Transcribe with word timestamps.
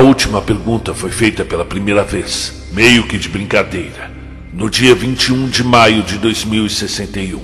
última 0.00 0.40
pergunta 0.40 0.94
foi 0.94 1.10
feita 1.10 1.44
pela 1.44 1.64
primeira 1.64 2.02
vez, 2.02 2.64
meio 2.72 3.06
que 3.06 3.18
de 3.18 3.28
brincadeira, 3.28 4.10
no 4.52 4.70
dia 4.70 4.94
21 4.94 5.48
de 5.48 5.62
maio 5.62 6.02
de 6.02 6.16
2061, 6.16 7.40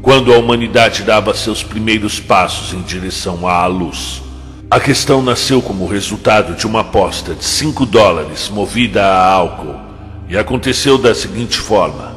quando 0.00 0.32
a 0.32 0.38
humanidade 0.38 1.02
dava 1.02 1.34
seus 1.34 1.62
primeiros 1.62 2.20
passos 2.20 2.72
em 2.72 2.82
direção 2.82 3.46
à 3.46 3.66
luz. 3.66 4.22
A 4.70 4.78
questão 4.78 5.20
nasceu 5.20 5.60
como 5.60 5.86
resultado 5.86 6.54
de 6.54 6.66
uma 6.66 6.80
aposta 6.80 7.34
de 7.34 7.44
5 7.44 7.84
dólares 7.86 8.48
movida 8.48 9.04
a 9.04 9.32
álcool 9.32 9.80
e 10.28 10.36
aconteceu 10.36 10.96
da 10.96 11.14
seguinte 11.14 11.58
forma: 11.58 12.14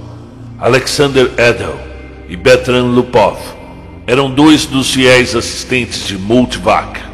Alexander 0.60 1.32
Edel 1.38 1.80
e 2.30 2.36
Bertrand 2.36 2.94
Lupov 2.94 3.40
eram 4.06 4.30
dois 4.30 4.66
dos 4.66 4.94
fiéis 4.94 5.36
assistentes 5.36 6.06
de 6.06 6.18
Multivac 6.18 7.13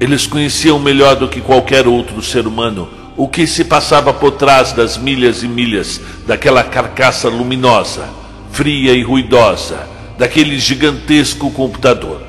eles 0.00 0.26
conheciam 0.26 0.78
melhor 0.78 1.16
do 1.16 1.28
que 1.28 1.40
qualquer 1.40 1.86
outro 1.86 2.22
ser 2.22 2.46
humano 2.46 2.88
o 3.18 3.26
que 3.26 3.48
se 3.48 3.64
passava 3.64 4.14
por 4.14 4.30
trás 4.32 4.72
das 4.72 4.96
milhas 4.96 5.42
e 5.42 5.48
milhas 5.48 6.00
daquela 6.24 6.62
carcaça 6.62 7.28
luminosa, 7.28 8.08
fria 8.52 8.92
e 8.92 9.02
ruidosa, 9.02 9.88
daquele 10.16 10.56
gigantesco 10.56 11.50
computador. 11.50 12.22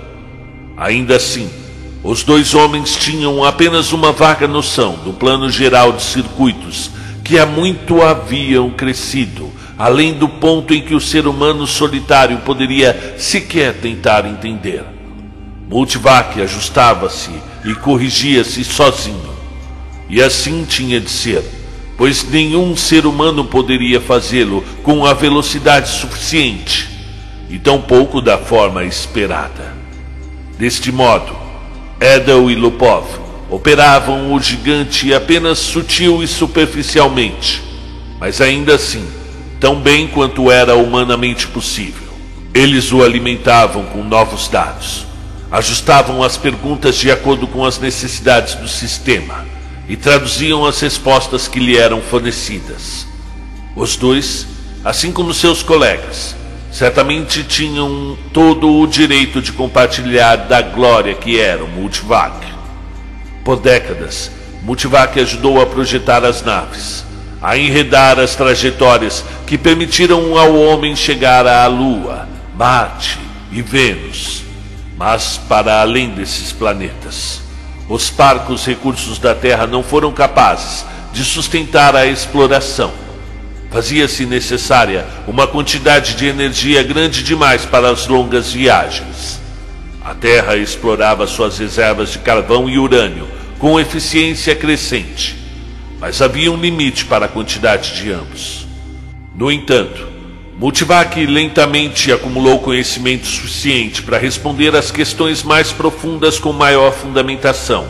Ainda 0.76 1.18
assim, 1.18 1.48
os 2.04 2.24
dois 2.24 2.55
homens 2.55 2.96
tinham 2.96 3.44
apenas 3.44 3.94
uma 3.94 4.12
vaga 4.12 4.48
noção 4.48 4.94
do 5.04 5.13
plano 5.13 5.48
geral 5.48 5.91
de 5.91 6.02
circuitos 6.02 6.90
que 7.24 7.38
há 7.38 7.46
muito 7.46 8.02
haviam 8.02 8.71
crescido, 8.71 9.52
além 9.77 10.15
do 10.15 10.27
ponto 10.27 10.74
em 10.74 10.82
que 10.82 10.96
o 10.96 10.99
ser 10.99 11.27
humano 11.27 11.68
solitário 11.68 12.40
poderia 12.40 13.15
sequer 13.20 13.76
tentar 13.76 14.26
entender. 14.26 14.99
Multivac 15.70 16.41
ajustava-se 16.41 17.29
e 17.63 17.75
corrigia-se 17.75 18.63
sozinho. 18.63 19.29
E 20.09 20.20
assim 20.20 20.65
tinha 20.67 20.99
de 20.99 21.12
ser, 21.12 21.43
pois 21.95 22.27
nenhum 22.27 22.75
ser 22.75 23.05
humano 23.05 23.45
poderia 23.45 24.01
fazê-lo 24.01 24.65
com 24.81 25.05
a 25.05 25.13
velocidade 25.13 25.90
suficiente, 25.90 26.90
e 27.51 27.59
tampouco 27.59 28.20
da 28.20 28.35
forma 28.40 28.84
esperada. 28.84 29.75
Deste 30.57 30.91
modo, 30.91 31.35
Edel 32.01 32.49
e 32.49 32.55
Lupov 32.55 33.05
operavam 33.47 34.34
o 34.34 34.41
gigante 34.41 35.13
apenas 35.13 35.59
sutil 35.59 36.23
e 36.23 36.27
superficialmente, 36.27 37.62
mas 38.20 38.41
ainda 38.41 38.73
assim, 38.73 39.05
tão 39.59 39.79
bem 39.79 40.07
quanto 40.07 40.49
era 40.49 40.75
humanamente 40.75 41.45
possível. 41.45 42.09
Eles 42.55 42.91
o 42.91 43.03
alimentavam 43.03 43.85
com 43.85 44.03
novos 44.03 44.47
dados 44.47 45.09
ajustavam 45.52 46.24
as 46.24 46.38
perguntas 46.38 46.96
de 46.96 47.10
acordo 47.10 47.48
com 47.48 47.66
as 47.66 47.80
necessidades 47.80 48.55
do 48.55 48.68
sistema 48.68 49.46
e 49.88 49.96
traduziam 49.96 50.66
as 50.66 50.80
respostas 50.80 51.48
que 51.48 51.60
lhe 51.60 51.76
eram 51.76 52.02
fornecidas. 52.02 53.08
Os 53.76 53.96
dois, 53.96 54.46
assim 54.86 55.12
como 55.12 55.34
seus 55.34 55.64
colegas, 55.64 56.36
certamente 56.72 57.44
tinham 57.44 58.16
todo 58.32 58.70
o 58.80 58.86
direito 58.86 59.42
de 59.42 59.52
compartilhar 59.52 60.36
da 60.36 60.62
glória 60.62 61.16
que 61.16 61.40
era 61.40 61.64
o 61.64 61.68
Multivac. 61.68 62.46
Por 63.44 63.60
décadas, 63.60 64.30
Multivac 64.62 65.20
ajudou 65.20 65.59
a 65.59 65.66
projetar 65.66 66.24
as 66.24 66.44
naves, 66.44 67.03
a 67.42 67.58
enredar 67.58 68.20
as 68.20 68.36
trajetórias 68.36 69.26
que 69.48 69.58
permitiram 69.58 70.38
ao 70.38 70.56
homem 70.56 70.96
chegar 70.96 71.48
à 71.48 71.66
Lua, 71.66 72.28
Marte 72.56 73.18
e 73.52 73.64
Vênus 73.64 74.49
mas 75.00 75.40
para 75.48 75.80
além 75.80 76.10
desses 76.10 76.52
planetas. 76.52 77.40
Os 77.88 78.10
parcos 78.10 78.66
recursos 78.66 79.18
da 79.18 79.34
Terra 79.34 79.66
não 79.66 79.82
foram 79.82 80.12
capazes 80.12 80.86
de 81.14 81.24
sustentar 81.24 81.96
a 81.96 82.06
exploração. 82.06 82.92
Fazia-se 83.72 84.26
necessária 84.26 85.06
uma 85.26 85.48
quantidade 85.48 86.16
de 86.16 86.26
energia 86.26 86.84
grande 86.84 87.24
demais 87.24 87.66
para 87.66 87.90
as 87.90 88.08
longas 88.08 88.52
viagens. 88.52 89.40
A 90.04 90.14
Terra 90.14 90.58
explorava 90.58 91.26
suas 91.26 91.58
reservas 91.58 92.12
de 92.12 92.20
carvão 92.20 92.70
e 92.70 92.78
urânio 92.78 93.26
com 93.58 93.80
eficiência 93.80 94.54
crescente, 94.54 95.38
mas 95.98 96.22
havia 96.22 96.52
um 96.52 96.58
limite 96.58 97.06
para 97.06 97.28
a 97.28 97.30
quantidade 97.30 97.96
de 97.96 98.12
ambos. 98.12 98.68
No 99.34 99.50
entanto, 99.50 100.09
Multivac 100.59 101.25
lentamente 101.25 102.12
acumulou 102.12 102.59
conhecimento 102.59 103.25
suficiente 103.25 104.03
para 104.03 104.18
responder 104.18 104.75
às 104.75 104.92
questões 104.92 105.42
mais 105.42 105.72
profundas 105.72 106.38
com 106.38 106.52
maior 106.52 106.92
fundamentação. 106.92 107.88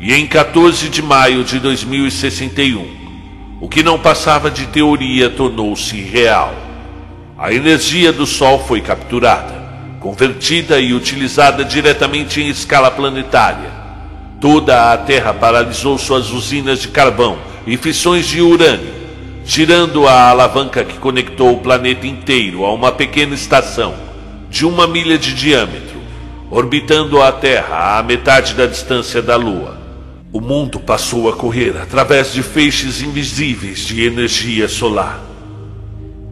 E 0.00 0.14
em 0.14 0.26
14 0.26 0.88
de 0.88 1.02
maio 1.02 1.44
de 1.44 1.60
2061, 1.60 3.58
o 3.60 3.68
que 3.68 3.82
não 3.82 3.98
passava 3.98 4.50
de 4.50 4.64
teoria 4.68 5.28
tornou-se 5.28 6.00
real. 6.00 6.54
A 7.36 7.52
energia 7.52 8.10
do 8.10 8.24
Sol 8.24 8.64
foi 8.66 8.80
capturada, 8.80 9.52
convertida 10.00 10.80
e 10.80 10.94
utilizada 10.94 11.62
diretamente 11.62 12.40
em 12.40 12.48
escala 12.48 12.90
planetária. 12.90 13.70
Toda 14.40 14.94
a 14.94 14.96
Terra 14.96 15.34
paralisou 15.34 15.98
suas 15.98 16.30
usinas 16.30 16.80
de 16.80 16.88
carvão 16.88 17.36
e 17.66 17.76
fissões 17.76 18.26
de 18.26 18.40
urânio 18.40 18.97
girando 19.48 20.06
a 20.06 20.28
alavanca 20.28 20.84
que 20.84 20.98
conectou 20.98 21.54
o 21.54 21.60
planeta 21.60 22.06
inteiro 22.06 22.66
a 22.66 22.74
uma 22.74 22.92
pequena 22.92 23.34
estação 23.34 23.94
de 24.50 24.66
uma 24.66 24.86
milha 24.86 25.16
de 25.16 25.32
diâmetro, 25.32 25.98
orbitando 26.50 27.22
a 27.22 27.32
Terra 27.32 27.98
a 27.98 28.02
metade 28.02 28.52
da 28.52 28.66
distância 28.66 29.22
da 29.22 29.36
Lua. 29.36 29.80
O 30.30 30.38
mundo 30.38 30.78
passou 30.78 31.30
a 31.30 31.32
correr 31.32 31.74
através 31.80 32.30
de 32.30 32.42
feixes 32.42 33.00
invisíveis 33.00 33.86
de 33.86 34.04
energia 34.04 34.68
solar. 34.68 35.18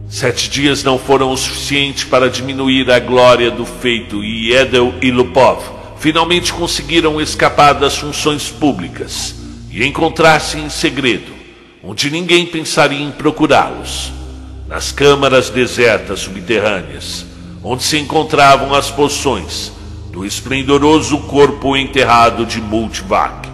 Sete 0.07 0.47
dias 0.47 0.83
não 0.83 0.99
foram 0.99 1.31
o 1.31 1.37
suficiente 1.37 2.05
para 2.05 2.29
diminuir 2.29 2.91
a 2.91 2.99
glória 2.99 3.49
do 3.49 3.65
feito 3.65 4.23
e 4.23 4.53
Edel 4.53 4.93
e 5.01 5.09
Lupov 5.09 5.63
finalmente 5.97 6.53
conseguiram 6.53 7.19
escapar 7.19 7.73
das 7.73 7.97
funções 7.97 8.51
públicas 8.51 9.33
e 9.71 9.83
encontrar-se 9.83 10.59
em 10.59 10.69
segredo 10.69 11.36
onde 11.87 12.11
ninguém 12.11 12.45
pensaria 12.45 13.01
em 13.01 13.11
procurá-los, 13.11 14.11
nas 14.67 14.91
câmaras 14.91 15.49
desertas 15.49 16.19
subterrâneas, 16.19 17.25
onde 17.63 17.81
se 17.81 17.97
encontravam 17.97 18.73
as 18.73 18.91
poções 18.91 19.71
do 20.11 20.25
esplendoroso 20.25 21.17
corpo 21.19 21.77
enterrado 21.77 22.45
de 22.45 22.59
Multivac, 22.59 23.47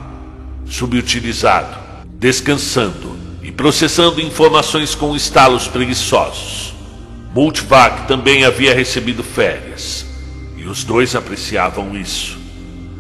subutilizado, 0.65 1.77
descansando 2.07 3.15
e 3.43 3.51
processando 3.51 4.19
informações 4.19 4.95
com 4.95 5.15
estalos 5.15 5.67
preguiçosos. 5.67 6.73
Multivac 7.35 8.07
também 8.07 8.45
havia 8.45 8.73
recebido 8.73 9.21
férias, 9.21 10.07
e 10.57 10.63
os 10.63 10.83
dois 10.83 11.15
apreciavam 11.15 11.95
isso. 11.95 12.39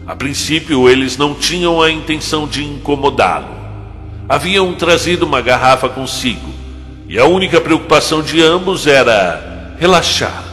A 0.05 0.15
princípio, 0.15 0.87
eles 0.87 1.17
não 1.17 1.33
tinham 1.33 1.81
a 1.81 1.89
intenção 1.89 2.47
de 2.47 2.63
incomodá-lo 2.63 3.62
haviam 4.27 4.73
trazido 4.73 5.25
uma 5.25 5.41
garrafa 5.41 5.89
consigo, 5.89 6.53
e 7.07 7.19
a 7.19 7.25
única 7.25 7.59
preocupação 7.59 8.21
de 8.21 8.41
ambos 8.41 8.87
era 8.87 9.75
relaxar 9.79 10.43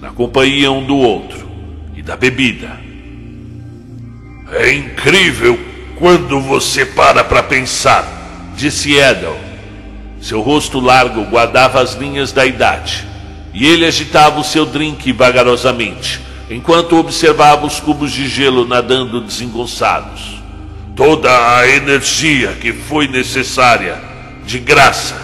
na 0.00 0.10
companhia 0.10 0.70
um 0.70 0.84
do 0.84 0.96
outro 0.96 1.48
e 1.96 2.02
da 2.02 2.16
bebida. 2.16 2.78
É 4.52 4.72
incrível 4.72 5.58
quando 5.98 6.40
você 6.40 6.84
para 6.84 7.24
para 7.24 7.42
pensar, 7.42 8.06
disse 8.56 8.94
Edel. 8.94 9.36
Seu 10.20 10.40
rosto 10.40 10.80
largo 10.80 11.24
guardava 11.24 11.80
as 11.80 11.94
linhas 11.94 12.32
da 12.32 12.44
idade, 12.44 13.06
e 13.52 13.66
ele 13.66 13.86
agitava 13.86 14.40
o 14.40 14.44
seu 14.44 14.66
drink 14.66 15.12
vagarosamente, 15.12 16.20
enquanto 16.50 16.96
observava 16.96 17.66
os 17.66 17.80
cubos 17.80 18.12
de 18.12 18.28
gelo 18.28 18.66
nadando 18.66 19.20
desengonçados 19.20 20.35
toda 20.96 21.58
a 21.58 21.68
energia 21.68 22.56
que 22.58 22.72
foi 22.72 23.06
necessária, 23.06 24.02
de 24.46 24.58
graça, 24.58 25.14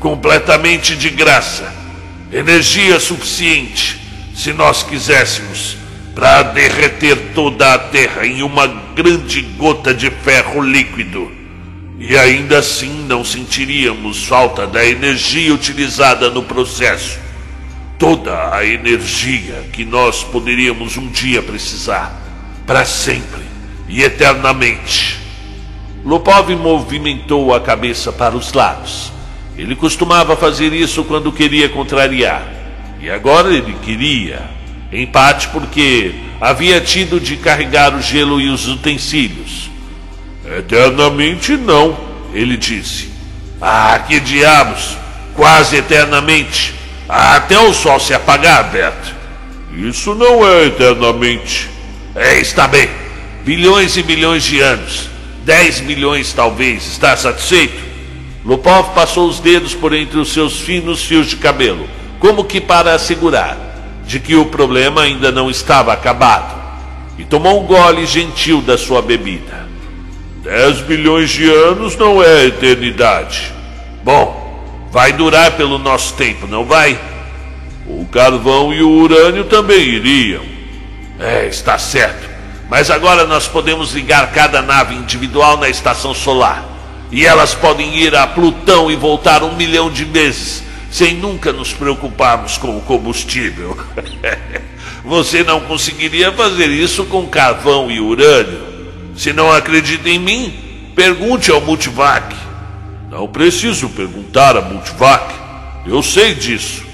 completamente 0.00 0.96
de 0.96 1.10
graça, 1.10 1.70
energia 2.32 2.98
suficiente, 2.98 4.00
se 4.34 4.54
nós 4.54 4.82
quiséssemos, 4.82 5.76
para 6.14 6.42
derreter 6.44 7.32
toda 7.34 7.74
a 7.74 7.78
Terra 7.78 8.26
em 8.26 8.42
uma 8.42 8.66
grande 8.66 9.42
gota 9.42 9.92
de 9.92 10.10
ferro 10.10 10.62
líquido. 10.62 11.30
E 11.98 12.16
ainda 12.16 12.58
assim 12.58 13.04
não 13.06 13.22
sentiríamos 13.22 14.24
falta 14.24 14.66
da 14.66 14.84
energia 14.84 15.52
utilizada 15.52 16.30
no 16.30 16.42
processo. 16.42 17.18
Toda 17.98 18.54
a 18.54 18.64
energia 18.64 19.64
que 19.72 19.84
nós 19.84 20.24
poderíamos 20.24 20.96
um 20.96 21.08
dia 21.08 21.42
precisar, 21.42 22.16
para 22.66 22.84
sempre 22.84 23.42
e 23.88 24.02
eternamente. 24.02 25.17
Lupov 26.04 26.50
movimentou 26.54 27.54
a 27.54 27.60
cabeça 27.60 28.12
para 28.12 28.36
os 28.36 28.52
lados. 28.52 29.12
Ele 29.56 29.74
costumava 29.74 30.36
fazer 30.36 30.72
isso 30.72 31.02
quando 31.04 31.32
queria 31.32 31.68
contrariar. 31.68 32.46
E 33.00 33.10
agora 33.10 33.52
ele 33.52 33.76
queria. 33.82 34.42
Em 34.92 35.06
parte 35.06 35.48
porque 35.48 36.14
havia 36.40 36.80
tido 36.80 37.20
de 37.20 37.36
carregar 37.36 37.94
o 37.94 38.00
gelo 38.00 38.40
e 38.40 38.48
os 38.48 38.68
utensílios. 38.68 39.68
Eternamente 40.56 41.56
não, 41.56 41.98
ele 42.32 42.56
disse. 42.56 43.10
Ah, 43.60 44.02
que 44.06 44.20
diabos! 44.20 44.96
Quase 45.34 45.76
eternamente. 45.76 46.74
Até 47.08 47.58
o 47.58 47.72
sol 47.72 48.00
se 48.00 48.14
apagar, 48.14 48.70
Bert. 48.70 49.12
Isso 49.76 50.14
não 50.14 50.46
é 50.46 50.66
eternamente. 50.66 51.68
É, 52.14 52.40
está 52.40 52.66
bem. 52.66 52.88
Bilhões 53.44 53.96
e 53.96 54.02
bilhões 54.02 54.42
de 54.42 54.60
anos. 54.60 55.08
Dez 55.44 55.80
milhões, 55.80 56.32
talvez. 56.32 56.86
Está 56.86 57.16
satisfeito? 57.16 57.82
Lupov 58.44 58.94
passou 58.94 59.28
os 59.28 59.40
dedos 59.40 59.74
por 59.74 59.92
entre 59.92 60.18
os 60.18 60.32
seus 60.32 60.60
finos 60.60 61.04
fios 61.04 61.26
de 61.26 61.36
cabelo, 61.36 61.88
como 62.18 62.44
que 62.44 62.60
para 62.60 62.94
assegurar 62.94 63.56
de 64.06 64.18
que 64.18 64.34
o 64.34 64.46
problema 64.46 65.02
ainda 65.02 65.30
não 65.30 65.50
estava 65.50 65.92
acabado, 65.92 66.58
e 67.18 67.24
tomou 67.24 67.62
um 67.62 67.66
gole 67.66 68.06
gentil 68.06 68.62
da 68.62 68.78
sua 68.78 69.02
bebida. 69.02 69.68
Dez 70.42 70.80
bilhões 70.80 71.28
de 71.28 71.44
anos 71.50 71.94
não 71.96 72.22
é 72.22 72.46
eternidade. 72.46 73.52
Bom, 74.02 74.88
vai 74.90 75.12
durar 75.12 75.52
pelo 75.52 75.76
nosso 75.76 76.14
tempo, 76.14 76.46
não 76.46 76.64
vai? 76.64 76.98
O 77.86 78.06
carvão 78.06 78.72
e 78.72 78.82
o 78.82 78.88
urânio 78.88 79.44
também 79.44 79.80
iriam. 79.80 80.42
É, 81.20 81.46
está 81.46 81.76
certo. 81.76 82.37
Mas 82.68 82.90
agora 82.90 83.26
nós 83.26 83.48
podemos 83.48 83.92
ligar 83.92 84.30
cada 84.32 84.60
nave 84.60 84.94
individual 84.94 85.56
na 85.56 85.68
estação 85.68 86.14
solar. 86.14 86.64
E 87.10 87.24
elas 87.24 87.54
podem 87.54 87.96
ir 87.96 88.14
a 88.14 88.26
Plutão 88.26 88.90
e 88.90 88.96
voltar 88.96 89.42
um 89.42 89.56
milhão 89.56 89.90
de 89.90 90.04
vezes, 90.04 90.62
sem 90.90 91.14
nunca 91.14 91.52
nos 91.52 91.72
preocuparmos 91.72 92.58
com 92.58 92.76
o 92.76 92.82
combustível. 92.82 93.78
Você 95.04 95.42
não 95.42 95.60
conseguiria 95.60 96.30
fazer 96.32 96.66
isso 96.66 97.06
com 97.06 97.26
carvão 97.26 97.90
e 97.90 97.98
urânio. 97.98 98.60
Se 99.16 99.32
não 99.32 99.50
acredita 99.50 100.08
em 100.10 100.18
mim, 100.18 100.92
pergunte 100.94 101.50
ao 101.50 101.62
Multivac. 101.62 102.36
Não 103.10 103.26
preciso 103.26 103.88
perguntar 103.88 104.54
a 104.54 104.60
Multivac. 104.60 105.34
Eu 105.86 106.02
sei 106.02 106.34
disso. 106.34 106.87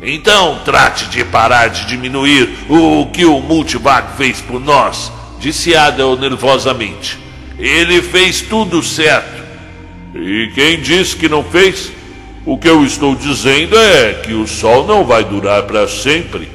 Então 0.00 0.60
trate 0.64 1.06
de 1.06 1.24
parar 1.24 1.68
de 1.68 1.86
diminuir 1.86 2.48
o 2.68 3.06
que 3.06 3.24
o 3.24 3.40
Multivac 3.40 4.16
fez 4.16 4.40
por 4.40 4.60
nós, 4.60 5.10
disse 5.40 5.74
Adel 5.74 6.16
nervosamente. 6.16 7.18
Ele 7.58 8.00
fez 8.00 8.40
tudo 8.40 8.82
certo. 8.82 9.42
E 10.14 10.50
quem 10.54 10.80
disse 10.80 11.16
que 11.16 11.28
não 11.28 11.42
fez? 11.42 11.92
O 12.46 12.56
que 12.56 12.68
eu 12.68 12.84
estou 12.84 13.14
dizendo 13.14 13.76
é 13.76 14.14
que 14.14 14.32
o 14.32 14.46
Sol 14.46 14.86
não 14.86 15.04
vai 15.04 15.24
durar 15.24 15.64
para 15.64 15.88
sempre. 15.88 16.48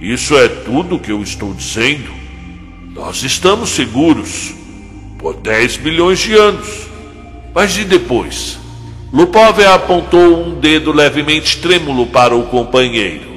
Isso 0.00 0.36
é 0.36 0.48
tudo 0.48 0.98
que 0.98 1.10
eu 1.10 1.22
estou 1.22 1.54
dizendo. 1.54 2.12
Nós 2.94 3.22
estamos 3.22 3.70
seguros 3.70 4.52
por 5.18 5.34
10 5.34 5.78
bilhões 5.78 6.18
de 6.20 6.34
anos. 6.34 6.68
Mas 7.54 7.76
e 7.76 7.84
depois? 7.84 8.58
Lupov 9.12 9.62
apontou 9.62 10.42
um 10.42 10.58
dedo 10.58 10.90
levemente 10.90 11.58
trêmulo 11.58 12.06
para 12.06 12.34
o 12.34 12.44
companheiro. 12.44 13.30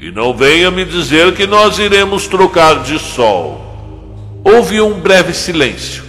E 0.00 0.10
não 0.10 0.34
venha 0.34 0.70
me 0.70 0.86
dizer 0.86 1.34
que 1.34 1.46
nós 1.46 1.78
iremos 1.78 2.26
trocar 2.26 2.82
de 2.82 2.98
sol. 2.98 4.40
Houve 4.42 4.80
um 4.80 4.98
breve 4.98 5.34
silêncio. 5.34 6.02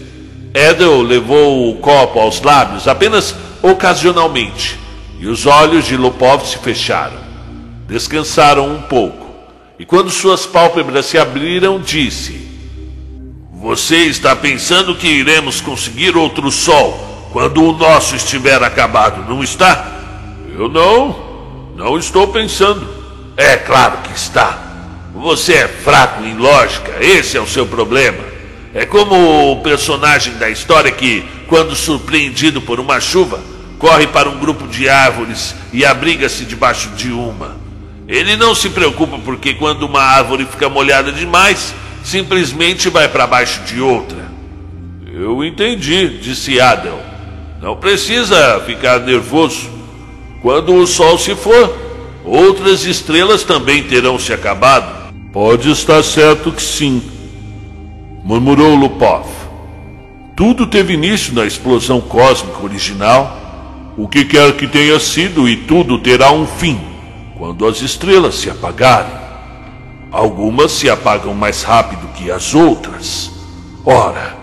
Edel 0.54 1.02
levou 1.02 1.70
o 1.70 1.76
copo 1.76 2.18
aos 2.18 2.42
lábios 2.42 2.88
apenas 2.88 3.36
ocasionalmente, 3.62 4.80
e 5.20 5.28
os 5.28 5.46
olhos 5.46 5.86
de 5.86 5.98
Lupov 5.98 6.46
se 6.46 6.58
fecharam. 6.58 7.20
Descansaram 7.88 8.74
um 8.74 8.82
pouco, 8.84 9.28
e 9.78 9.86
quando 9.86 10.10
suas 10.10 10.46
pálpebras 10.46 11.08
se 11.08 11.18
abriram, 11.18 11.80
disse: 11.80 12.48
você 13.54 13.98
está 14.06 14.36
pensando 14.36 14.96
que 14.96 15.08
iremos 15.08 15.60
conseguir 15.60 16.16
outro 16.16 16.50
sol 16.52 17.17
quando 17.32 17.64
o 17.64 17.74
nosso 17.74 18.16
estiver 18.16 18.62
acabado, 18.64 19.28
não 19.30 19.44
está? 19.44 19.94
Eu 20.58 20.70
não. 20.70 21.28
Não 21.76 21.98
estou 21.98 22.28
pensando. 22.28 22.88
É 23.36 23.56
claro 23.56 23.98
que 24.04 24.18
está. 24.18 24.58
Você 25.14 25.54
é 25.54 25.68
fraco 25.68 26.24
em 26.24 26.36
lógica, 26.36 26.98
esse 27.00 27.38
é 27.38 27.42
o 27.42 27.48
seu 27.48 27.66
problema. 27.66 28.24
É 28.74 28.86
como 28.86 29.52
o 29.52 29.62
personagem 29.62 30.34
da 30.36 30.50
história 30.50 30.92
que, 30.92 31.26
quando 31.48 31.76
surpreendido 31.76 32.62
por 32.62 32.80
uma 32.80 33.00
chuva, 33.00 33.40
corre 33.80 34.08
para 34.08 34.30
um 34.30 34.38
grupo 34.38 34.68
de 34.68 34.88
árvores 34.88 35.56
e 35.74 35.86
abriga-se 35.86 36.46
debaixo 36.46 36.90
de 36.90 37.12
uma. 37.12 37.58
Ele 38.08 38.36
não 38.36 38.54
se 38.56 38.70
preocupa 38.70 39.18
porque, 39.20 39.54
quando 39.56 39.84
uma 39.84 40.02
árvore 40.02 40.46
fica 40.46 40.70
molhada 40.70 41.12
demais, 41.12 41.74
simplesmente 42.04 42.90
vai 42.90 43.08
para 43.08 43.28
baixo 43.28 43.62
de 43.62 43.82
outra. 43.82 44.32
Eu 45.12 45.44
entendi, 45.44 46.20
disse 46.20 46.60
Adel. 46.62 47.07
Não 47.62 47.76
precisa 47.76 48.60
ficar 48.66 49.00
nervoso. 49.00 49.70
Quando 50.42 50.76
o 50.76 50.86
sol 50.86 51.18
se 51.18 51.36
for, 51.36 51.76
outras 52.24 52.86
estrelas 52.86 53.44
também 53.44 53.84
terão 53.84 54.20
se 54.20 54.32
acabado. 54.32 55.12
Pode 55.32 55.70
estar 55.72 56.04
certo 56.04 56.52
que 56.52 56.62
sim, 56.62 57.02
murmurou 58.24 58.76
Lupov. 58.76 59.28
Tudo 60.36 60.68
teve 60.68 60.94
início 60.94 61.34
na 61.34 61.46
explosão 61.46 62.00
cósmica 62.00 62.64
original, 62.64 63.94
o 63.98 64.08
que 64.08 64.24
quer 64.24 64.56
que 64.56 64.68
tenha 64.68 65.00
sido, 65.00 65.50
e 65.50 65.58
tudo 65.58 65.98
terá 66.00 66.32
um 66.32 66.46
fim 66.46 66.80
quando 67.38 67.68
as 67.68 67.82
estrelas 67.82 68.36
se 68.36 68.50
apagarem. 68.50 69.14
Algumas 70.12 70.72
se 70.72 70.90
apagam 70.90 71.34
mais 71.34 71.64
rápido 71.64 72.08
que 72.14 72.32
as 72.32 72.54
outras. 72.56 73.32
Ora, 73.86 74.36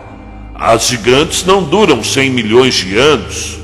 as 0.55 0.87
gigantes 0.87 1.45
não 1.45 1.65
duram 1.65 2.03
100 2.03 2.31
milhões 2.31 2.75
de 2.75 2.97
anos. 2.97 3.59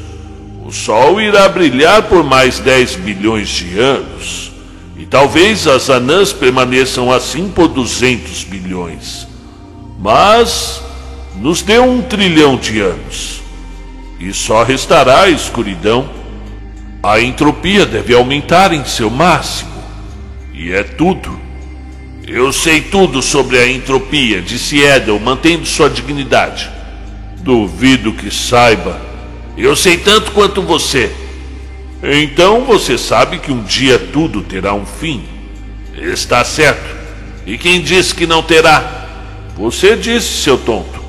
O 0.66 0.72
Sol 0.72 1.20
irá 1.20 1.48
brilhar 1.48 2.02
por 2.02 2.24
mais 2.24 2.58
10 2.58 2.96
bilhões 2.96 3.48
de 3.48 3.78
anos. 3.78 4.50
E 4.98 5.06
talvez 5.06 5.68
as 5.68 5.88
anãs 5.88 6.32
permaneçam 6.32 7.12
assim 7.12 7.48
por 7.48 7.68
200 7.68 8.44
bilhões. 8.44 9.26
Mas 10.00 10.82
nos 11.36 11.62
deu 11.62 11.84
um 11.84 12.02
trilhão 12.02 12.56
de 12.56 12.80
anos. 12.80 13.40
E 14.18 14.32
só 14.32 14.64
restará 14.64 15.22
a 15.22 15.30
escuridão. 15.30 16.10
A 17.02 17.20
entropia 17.20 17.86
deve 17.86 18.14
aumentar 18.14 18.74
em 18.74 18.84
seu 18.84 19.08
máximo. 19.08 19.70
E 20.52 20.72
é 20.72 20.82
tudo. 20.82 21.38
Eu 22.26 22.52
sei 22.52 22.80
tudo 22.80 23.22
sobre 23.22 23.58
a 23.58 23.66
entropia, 23.66 24.42
disse 24.42 24.78
Edel, 24.80 25.18
mantendo 25.18 25.64
sua 25.64 25.88
dignidade. 25.88 26.79
Duvido 27.40 28.12
que 28.12 28.30
saiba. 28.30 29.00
Eu 29.56 29.74
sei 29.74 29.96
tanto 29.96 30.32
quanto 30.32 30.62
você. 30.62 31.10
Então 32.02 32.64
você 32.64 32.96
sabe 32.96 33.38
que 33.38 33.52
um 33.52 33.62
dia 33.62 33.98
tudo 33.98 34.42
terá 34.42 34.72
um 34.72 34.86
fim. 34.86 35.24
Está 35.94 36.44
certo. 36.44 36.96
E 37.46 37.58
quem 37.58 37.80
disse 37.80 38.14
que 38.14 38.26
não 38.26 38.42
terá? 38.42 39.08
Você 39.56 39.96
disse, 39.96 40.42
seu 40.42 40.56
tonto. 40.56 41.00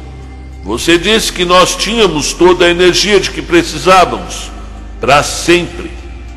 Você 0.63 0.97
disse 0.97 1.31
que 1.31 1.45
nós 1.45 1.75
tínhamos 1.75 2.33
toda 2.33 2.65
a 2.65 2.69
energia 2.69 3.19
de 3.19 3.31
que 3.31 3.41
precisávamos. 3.41 4.51
Para 4.99 5.23
sempre. 5.23 5.91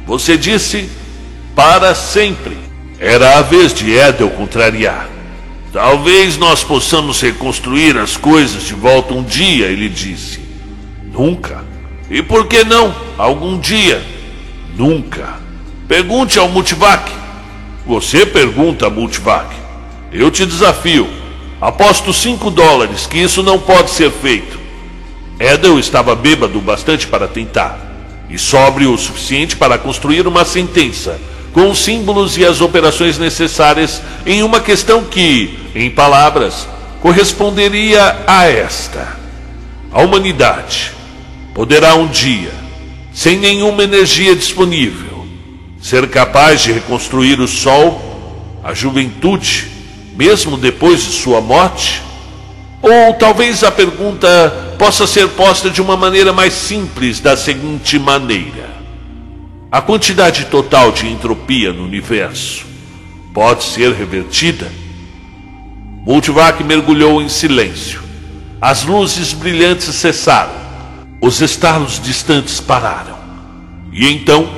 Você 0.06 0.36
disse 0.36 0.88
para 1.54 1.94
sempre. 1.94 2.56
Era 2.98 3.38
a 3.38 3.42
vez 3.42 3.74
de 3.74 3.92
Edel 3.92 4.30
contrariar. 4.30 5.13
Talvez 5.74 6.38
nós 6.38 6.62
possamos 6.62 7.20
reconstruir 7.20 7.98
as 7.98 8.16
coisas 8.16 8.62
de 8.62 8.74
volta 8.74 9.12
um 9.12 9.24
dia, 9.24 9.66
ele 9.66 9.88
disse. 9.88 10.38
Nunca. 11.02 11.64
E 12.08 12.22
por 12.22 12.46
que 12.46 12.62
não? 12.62 12.94
Algum 13.18 13.58
dia? 13.58 14.00
Nunca. 14.76 15.34
Pergunte 15.88 16.38
ao 16.38 16.48
Multivac. 16.48 17.10
Você 17.84 18.24
pergunta, 18.24 18.88
Multivac. 18.88 19.52
Eu 20.12 20.30
te 20.30 20.46
desafio. 20.46 21.08
Aposto 21.60 22.12
cinco 22.12 22.52
dólares 22.52 23.04
que 23.04 23.18
isso 23.18 23.42
não 23.42 23.58
pode 23.58 23.90
ser 23.90 24.12
feito. 24.12 24.56
Edel 25.40 25.80
estava 25.80 26.14
bêbado 26.14 26.60
bastante 26.60 27.08
para 27.08 27.26
tentar, 27.26 27.76
e 28.30 28.38
sóbrio 28.38 28.92
o 28.92 28.98
suficiente 28.98 29.56
para 29.56 29.76
construir 29.76 30.24
uma 30.28 30.44
sentença 30.44 31.18
com 31.54 31.70
os 31.70 31.78
símbolos 31.78 32.36
e 32.36 32.44
as 32.44 32.60
operações 32.60 33.16
necessárias 33.16 34.02
em 34.26 34.42
uma 34.42 34.58
questão 34.58 35.04
que, 35.04 35.56
em 35.72 35.88
palavras, 35.88 36.66
corresponderia 37.00 38.24
a 38.26 38.44
esta: 38.46 39.16
a 39.92 40.02
humanidade 40.02 40.92
poderá 41.54 41.94
um 41.94 42.08
dia, 42.08 42.50
sem 43.12 43.38
nenhuma 43.38 43.84
energia 43.84 44.34
disponível, 44.34 45.24
ser 45.80 46.08
capaz 46.10 46.60
de 46.60 46.72
reconstruir 46.72 47.38
o 47.38 47.46
sol, 47.46 48.02
a 48.64 48.74
juventude, 48.74 49.70
mesmo 50.16 50.56
depois 50.56 51.04
de 51.04 51.12
sua 51.12 51.40
morte? 51.40 52.02
Ou 52.82 53.14
talvez 53.14 53.62
a 53.62 53.70
pergunta 53.70 54.74
possa 54.76 55.06
ser 55.06 55.28
posta 55.28 55.70
de 55.70 55.80
uma 55.80 55.96
maneira 55.96 56.32
mais 56.32 56.52
simples, 56.52 57.20
da 57.20 57.36
seguinte 57.36 57.96
maneira: 57.96 58.74
a 59.74 59.82
quantidade 59.82 60.44
total 60.44 60.92
de 60.92 61.08
entropia 61.08 61.72
no 61.72 61.82
universo 61.82 62.64
pode 63.34 63.64
ser 63.64 63.92
revertida? 63.92 64.70
Multivac 66.06 66.62
mergulhou 66.62 67.20
em 67.20 67.28
silêncio. 67.28 68.00
As 68.60 68.84
luzes 68.84 69.32
brilhantes 69.32 69.92
cessaram. 69.96 70.52
Os 71.20 71.40
estalos 71.40 72.00
distantes 72.00 72.60
pararam. 72.60 73.16
E 73.92 74.06
então, 74.06 74.48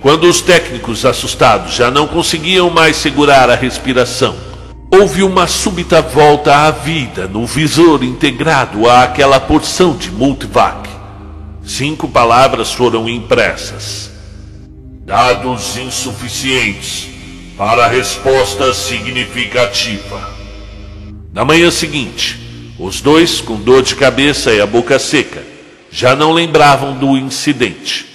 quando 0.00 0.24
os 0.24 0.40
técnicos 0.40 1.04
assustados 1.04 1.74
já 1.74 1.90
não 1.90 2.08
conseguiam 2.08 2.70
mais 2.70 2.96
segurar 2.96 3.50
a 3.50 3.54
respiração, 3.54 4.34
houve 4.90 5.22
uma 5.22 5.46
súbita 5.46 6.00
volta 6.00 6.66
à 6.66 6.70
vida 6.70 7.28
no 7.28 7.44
visor 7.44 8.02
integrado 8.02 8.88
àquela 8.88 9.38
porção 9.38 9.94
de 9.94 10.10
multivac. 10.10 10.88
Cinco 11.62 12.08
palavras 12.08 12.72
foram 12.72 13.06
impressas. 13.06 14.11
Dados 15.04 15.76
insuficientes 15.76 17.08
para 17.58 17.88
resposta 17.88 18.72
significativa. 18.72 20.30
Na 21.32 21.44
manhã 21.44 21.72
seguinte, 21.72 22.38
os 22.78 23.00
dois, 23.00 23.40
com 23.40 23.56
dor 23.56 23.82
de 23.82 23.96
cabeça 23.96 24.52
e 24.52 24.60
a 24.60 24.66
boca 24.66 25.00
seca, 25.00 25.42
já 25.90 26.14
não 26.14 26.30
lembravam 26.30 26.96
do 26.96 27.16
incidente. 27.16 28.06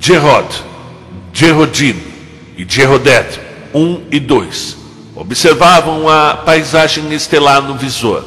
Jerod, 0.00 0.48
Jerodin 1.34 2.00
e 2.56 2.64
Jerodet 2.66 3.38
1 3.74 4.04
e 4.10 4.18
2 4.18 4.77
observavam 5.18 6.08
a 6.08 6.34
paisagem 6.34 7.12
estelar 7.12 7.60
no 7.60 7.74
visor 7.74 8.24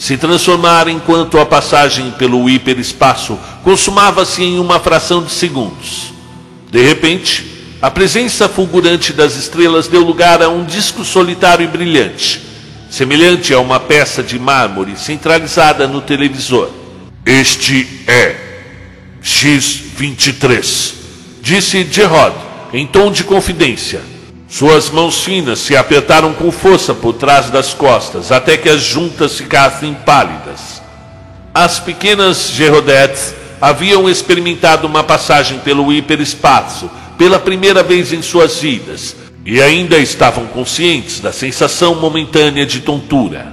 se 0.00 0.16
transformar 0.16 0.88
enquanto 0.88 1.38
a 1.38 1.44
passagem 1.44 2.10
pelo 2.12 2.48
hiperespaço 2.48 3.38
consumava-se 3.62 4.42
em 4.42 4.58
uma 4.58 4.80
fração 4.80 5.22
de 5.22 5.30
segundos. 5.30 6.14
De 6.70 6.80
repente, 6.80 7.76
a 7.82 7.90
presença 7.90 8.48
fulgurante 8.48 9.12
das 9.12 9.36
estrelas 9.36 9.88
deu 9.88 10.00
lugar 10.00 10.42
a 10.42 10.48
um 10.48 10.64
disco 10.64 11.04
solitário 11.04 11.64
e 11.64 11.68
brilhante, 11.68 12.40
semelhante 12.88 13.52
a 13.52 13.60
uma 13.60 13.78
peça 13.78 14.22
de 14.22 14.38
mármore 14.38 14.96
centralizada 14.96 15.86
no 15.86 16.00
televisor. 16.00 16.70
Este 17.26 17.86
é 18.06 18.36
X-23, 19.20 20.94
disse 21.42 21.86
Gerard 21.92 22.36
em 22.72 22.86
tom 22.86 23.12
de 23.12 23.22
confidência. 23.22 24.00
Suas 24.50 24.90
mãos 24.90 25.22
finas 25.22 25.60
se 25.60 25.76
apertaram 25.76 26.34
com 26.34 26.50
força 26.50 26.92
por 26.92 27.12
trás 27.12 27.50
das 27.50 27.72
costas, 27.72 28.32
até 28.32 28.56
que 28.56 28.68
as 28.68 28.82
juntas 28.82 29.36
ficassem 29.36 29.94
pálidas. 30.04 30.82
As 31.54 31.78
pequenas 31.78 32.50
Gerodettes 32.50 33.32
haviam 33.60 34.10
experimentado 34.10 34.88
uma 34.88 35.04
passagem 35.04 35.60
pelo 35.60 35.92
hiperespaço 35.92 36.90
pela 37.16 37.38
primeira 37.38 37.84
vez 37.84 38.12
em 38.12 38.22
suas 38.22 38.58
vidas 38.58 39.14
e 39.46 39.62
ainda 39.62 39.98
estavam 39.98 40.46
conscientes 40.46 41.20
da 41.20 41.32
sensação 41.32 41.94
momentânea 41.94 42.66
de 42.66 42.80
tontura. 42.80 43.52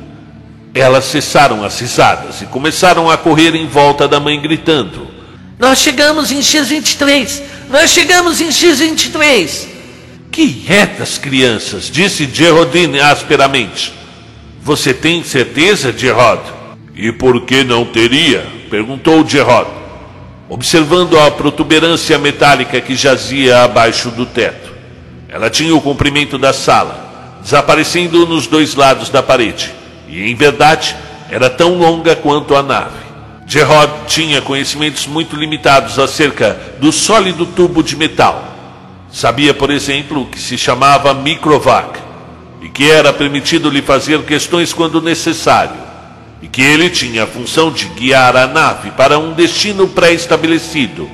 Elas 0.73 1.05
cessaram 1.05 1.63
as 1.63 1.79
risadas 1.79 2.41
e 2.41 2.47
começaram 2.47 3.09
a 3.09 3.17
correr 3.17 3.53
em 3.55 3.67
volta 3.67 4.07
da 4.07 4.19
mãe 4.19 4.41
gritando: 4.41 5.07
Nós 5.59 5.77
chegamos 5.77 6.31
em 6.31 6.39
X23! 6.39 7.41
Nós 7.69 7.91
chegamos 7.91 8.41
em 8.41 8.49
X23! 8.49 9.76
Quietas, 10.38 11.17
crianças, 11.17 11.89
disse 11.89 12.29
Gerrodine 12.32 13.00
asperamente. 13.00 13.91
Você 14.62 14.94
tem 14.94 15.24
certeza, 15.24 15.91
Gerrod? 15.91 16.39
E 16.96 17.12
por 17.12 17.41
que 17.41 17.63
não 17.63 17.84
teria? 17.84 18.46
perguntou 18.70 19.27
Gerrod, 19.27 19.67
observando 20.48 21.17
a 21.17 21.32
protuberância 21.32 22.20
metálica 22.20 22.79
que 22.79 22.96
jazia 22.96 23.63
abaixo 23.63 24.12
do 24.12 24.27
teto. 24.27 24.72
Ela 25.27 25.50
tinha 25.50 25.75
o 25.75 25.82
comprimento 25.82 26.38
da 26.38 26.53
sala, 26.53 27.39
desaparecendo 27.41 28.27
nos 28.27 28.46
dois 28.46 28.75
lados 28.75 29.10
da 29.10 29.24
parede, 29.24 29.74
e 30.08 30.29
em 30.29 30.36
verdade 30.36 30.96
era 31.32 31.50
tão 31.50 31.79
longa 31.79 32.15
quanto 32.15 32.56
a 32.56 32.62
nave. 32.62 33.08
Gerrod 33.48 33.91
tinha 34.06 34.39
conhecimentos 34.39 35.08
muito 35.08 35.36
limitados 35.36 35.98
acerca 35.98 36.75
do 36.79 36.91
sólido 36.91 37.44
tubo 37.44 37.82
de 37.82 37.96
metal 37.96 38.56
Sabia, 39.11 39.53
por 39.53 39.69
exemplo, 39.69 40.25
que 40.25 40.39
se 40.39 40.57
chamava 40.57 41.13
microvac 41.13 41.99
e 42.61 42.69
que 42.69 42.89
era 42.89 43.13
permitido 43.13 43.69
lhe 43.69 43.81
fazer 43.81 44.23
questões 44.23 44.73
quando 44.73 45.01
necessário, 45.01 45.77
e 46.41 46.47
que 46.47 46.61
ele 46.61 46.89
tinha 46.89 47.23
a 47.23 47.27
função 47.27 47.71
de 47.71 47.85
guiar 47.85 48.35
a 48.35 48.47
nave 48.47 48.91
para 48.91 49.17
um 49.17 49.33
destino 49.33 49.87
pré-estabelecido, 49.87 51.09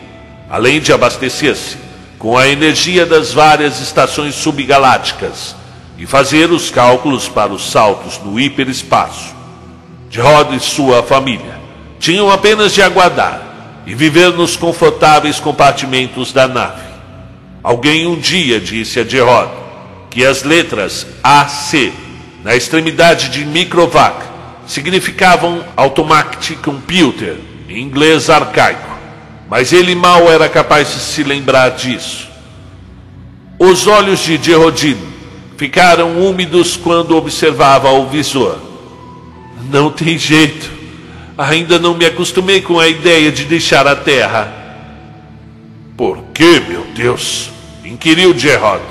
além 0.49 0.79
de 0.79 0.91
abastecer-se 0.91 1.77
com 2.17 2.37
a 2.37 2.47
energia 2.47 3.05
das 3.05 3.33
várias 3.33 3.81
estações 3.81 4.35
subgalácticas 4.35 5.55
e 5.97 6.05
fazer 6.05 6.51
os 6.51 6.69
cálculos 6.69 7.27
para 7.27 7.51
os 7.51 7.69
saltos 7.69 8.17
no 8.23 8.39
hiperespaço. 8.39 9.35
Rod 10.15 10.53
e 10.53 10.59
sua 10.59 11.03
família 11.03 11.59
tinham 11.99 12.31
apenas 12.31 12.73
de 12.73 12.81
aguardar 12.81 13.41
e 13.85 13.93
viver 13.93 14.31
nos 14.31 14.55
confortáveis 14.55 15.39
compartimentos 15.39 16.31
da 16.31 16.47
nave. 16.47 16.92
Alguém 17.63 18.05
um 18.05 18.19
dia 18.19 18.59
disse 18.59 18.99
a 18.99 19.05
Gerard 19.05 19.49
que 20.09 20.25
as 20.25 20.43
letras 20.43 21.07
AC 21.23 21.93
na 22.43 22.55
extremidade 22.55 23.29
de 23.29 23.45
microvac 23.45 24.21
significavam 24.67 25.63
automatic 25.77 26.57
computer, 26.61 27.37
em 27.69 27.81
inglês 27.81 28.29
arcaico, 28.29 28.89
mas 29.49 29.71
ele 29.71 29.95
mal 29.95 30.29
era 30.29 30.49
capaz 30.49 30.89
de 30.89 30.99
se 30.99 31.23
lembrar 31.23 31.69
disso. 31.69 32.27
Os 33.57 33.87
olhos 33.87 34.19
de 34.19 34.37
Geraldine 34.37 35.13
ficaram 35.57 36.19
úmidos 36.19 36.75
quando 36.75 37.15
observava 37.15 37.89
o 37.91 38.07
visor. 38.09 38.57
Não 39.71 39.89
tem 39.89 40.17
jeito. 40.17 40.69
Ainda 41.37 41.79
não 41.79 41.95
me 41.95 42.05
acostumei 42.05 42.61
com 42.61 42.77
a 42.79 42.87
ideia 42.87 43.31
de 43.31 43.45
deixar 43.45 43.87
a 43.87 43.95
Terra. 43.95 44.53
Por 45.95 46.25
que, 46.33 46.59
meu 46.59 46.85
Deus? 46.93 47.52
Inquiriu 47.83 48.37
Gerard. 48.37 48.83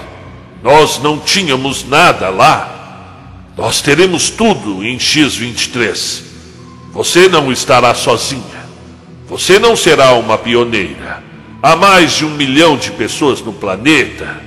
Nós 0.63 0.99
não 0.99 1.19
tínhamos 1.19 1.87
nada 1.87 2.29
lá. 2.31 2.69
Nós 3.57 3.81
teremos 3.81 4.31
tudo 4.31 4.85
em 4.85 4.97
X23. 4.97 6.23
Você 6.93 7.29
não 7.29 7.51
estará 7.51 7.95
sozinha. 7.95 8.63
Você 9.29 9.59
não 9.59 9.75
será 9.77 10.13
uma 10.13 10.39
pioneira. 10.39 11.23
Há 11.63 11.77
mais 11.77 12.13
de 12.13 12.25
um 12.25 12.31
milhão 12.31 12.77
de 12.77 12.91
pessoas 12.91 13.41
no 13.41 13.53
planeta. 13.53 14.41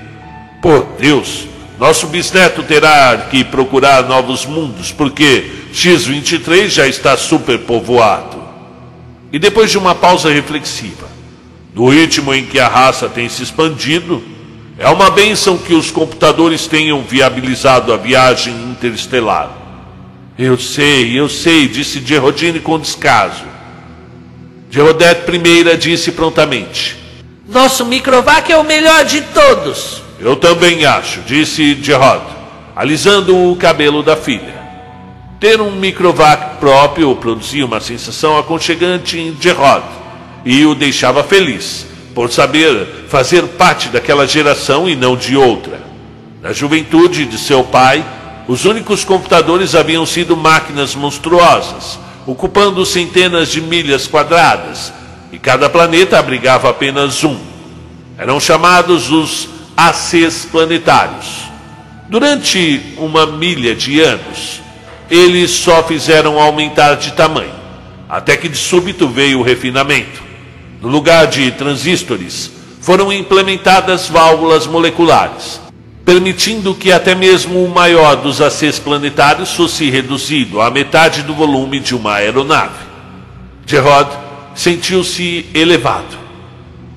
Por 0.62 0.84
Deus, 1.00 1.48
nosso 1.80 2.08
bisneto 2.08 2.64
terá 2.64 3.28
que 3.30 3.44
procurar 3.44 4.04
novos 4.04 4.46
mundos, 4.46 4.92
porque 4.92 5.46
X23 5.74 6.70
já 6.70 6.88
está 6.88 7.18
superpovoado. 7.18 8.44
E 9.32 9.40
depois 9.40 9.70
de 9.72 9.78
uma 9.78 9.94
pausa 9.94 10.30
reflexiva, 10.32 11.08
no 11.74 11.90
ritmo 11.90 12.34
em 12.34 12.46
que 12.46 12.60
a 12.60 12.68
raça 12.68 13.10
tem 13.10 13.28
se 13.28 13.44
expandido, 13.44 14.24
é 14.78 14.90
uma 14.90 15.10
bênção 15.10 15.58
que 15.58 15.74
os 15.74 15.90
computadores 15.90 16.68
tenham 16.68 17.02
viabilizado 17.02 17.94
a 17.94 17.98
viagem 17.98 18.54
interestelar. 18.54 19.50
Eu 20.38 20.58
sei, 20.58 21.18
eu 21.18 21.30
sei, 21.30 21.68
disse 21.68 22.06
Gerrodine 22.06 22.60
com 22.60 22.78
descaso. 22.78 23.46
Gerodete 24.70 25.32
I 25.32 25.78
disse 25.78 26.12
prontamente. 26.12 26.98
Nosso 27.48 27.86
microvac 27.86 28.52
é 28.52 28.58
o 28.58 28.64
melhor 28.66 29.06
de 29.06 29.22
todos. 29.22 30.02
Eu 30.20 30.36
também 30.36 30.86
acho, 30.86 31.22
disse 31.22 31.76
Gerard, 31.82 32.26
alisando 32.76 33.50
o 33.50 33.56
cabelo 33.56 34.04
da 34.04 34.18
filha. 34.18 34.56
Ter 35.40 35.62
um 35.62 35.72
microvac 35.72 36.58
próprio 36.60 37.16
produzia 37.16 37.66
uma 37.66 37.80
sensação 37.80 38.38
aconchegante 38.38 39.18
em 39.18 39.38
Gerard 39.40 39.86
e 40.44 40.66
o 40.66 40.76
deixava 40.76 41.24
feliz 41.24 41.95
por 42.16 42.32
saber 42.32 42.88
fazer 43.10 43.44
parte 43.44 43.90
daquela 43.90 44.26
geração 44.26 44.90
e 44.90 44.96
não 44.96 45.18
de 45.18 45.36
outra. 45.36 45.82
Na 46.42 46.54
juventude 46.54 47.26
de 47.26 47.38
seu 47.38 47.62
pai, 47.62 48.04
os 48.48 48.64
únicos 48.64 49.04
computadores 49.04 49.76
haviam 49.76 50.06
sido 50.06 50.38
máquinas 50.38 50.96
monstruosas, 50.96 52.00
ocupando 52.26 52.86
centenas 52.86 53.50
de 53.50 53.60
milhas 53.60 54.08
quadradas, 54.08 54.94
e 55.32 55.38
cada 55.38 55.70
planeta 55.70 56.18
abrigava 56.18 56.70
apenas 56.70 57.22
um. 57.26 57.38
Eram 58.18 58.40
chamados 58.40 59.12
os 59.12 59.50
ACs 59.76 60.46
planetários. 60.50 61.44
Durante 62.08 62.94
uma 62.98 63.26
milha 63.26 63.76
de 63.76 64.00
anos, 64.00 64.62
eles 65.10 65.52
só 65.52 65.84
fizeram 65.84 66.40
aumentar 66.40 66.96
de 66.96 67.12
tamanho, 67.12 67.54
até 68.08 68.38
que 68.38 68.48
de 68.48 68.58
súbito 68.58 69.10
veio 69.10 69.40
o 69.40 69.44
refinamento. 69.44 70.25
No 70.82 70.90
lugar 70.90 71.28
de 71.28 71.52
transistores, 71.52 72.52
foram 72.82 73.12
implementadas 73.12 74.08
válvulas 74.08 74.68
moleculares, 74.68 75.60
permitindo 76.06 76.76
que 76.76 76.92
até 76.92 77.16
mesmo 77.16 77.64
o 77.64 77.70
maior 77.70 78.16
dos 78.16 78.40
ACs 78.42 78.78
planetários 78.78 79.54
fosse 79.54 79.90
reduzido 79.90 80.62
à 80.62 80.70
metade 80.70 81.24
do 81.24 81.34
volume 81.34 81.80
de 81.80 81.96
uma 81.96 82.16
aeronave. 82.16 82.86
Gerard 83.66 84.12
sentiu-se 84.54 85.48
elevado. 85.54 86.26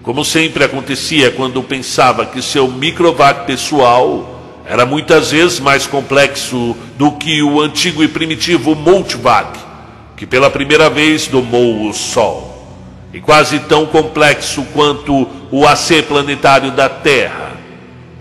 como 0.02 0.24
sempre 0.24 0.64
acontecia 0.64 1.30
quando 1.30 1.62
pensava 1.62 2.24
que 2.24 2.40
seu 2.40 2.66
microvac 2.66 3.44
pessoal 3.46 4.62
era 4.64 4.86
muitas 4.86 5.32
vezes 5.32 5.60
mais 5.60 5.86
complexo 5.86 6.74
do 6.96 7.12
que 7.12 7.42
o 7.42 7.60
antigo 7.60 8.02
e 8.02 8.08
primitivo 8.08 8.74
multivac, 8.74 9.58
que 10.16 10.26
pela 10.26 10.48
primeira 10.48 10.88
vez 10.88 11.26
domou 11.26 11.86
o 11.86 11.92
Sol. 11.92 12.47
E 13.18 13.20
quase 13.20 13.58
tão 13.58 13.84
complexo 13.84 14.62
quanto 14.72 15.28
o 15.50 15.66
AC 15.66 16.04
planetário 16.06 16.70
da 16.70 16.88
Terra, 16.88 17.50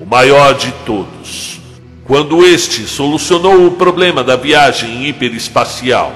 o 0.01 0.05
maior 0.07 0.55
de 0.55 0.71
todos. 0.87 1.59
Quando 2.03 2.43
este 2.43 2.87
solucionou 2.87 3.67
o 3.67 3.71
problema 3.73 4.23
da 4.23 4.35
viagem 4.35 5.07
hiperespacial, 5.07 6.11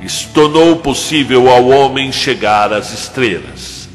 isso 0.00 0.30
tornou 0.32 0.76
possível 0.76 1.50
ao 1.50 1.68
homem 1.68 2.10
chegar 2.10 2.72
às 2.72 2.90
estrelas. 2.94 3.86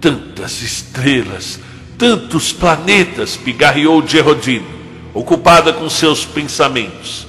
Tantas 0.00 0.60
estrelas, 0.60 1.60
tantos 1.96 2.52
planetas, 2.52 3.36
pigarreou 3.36 4.04
Gerrodino, 4.04 4.66
ocupada 5.14 5.72
com 5.72 5.88
seus 5.88 6.24
pensamentos. 6.24 7.28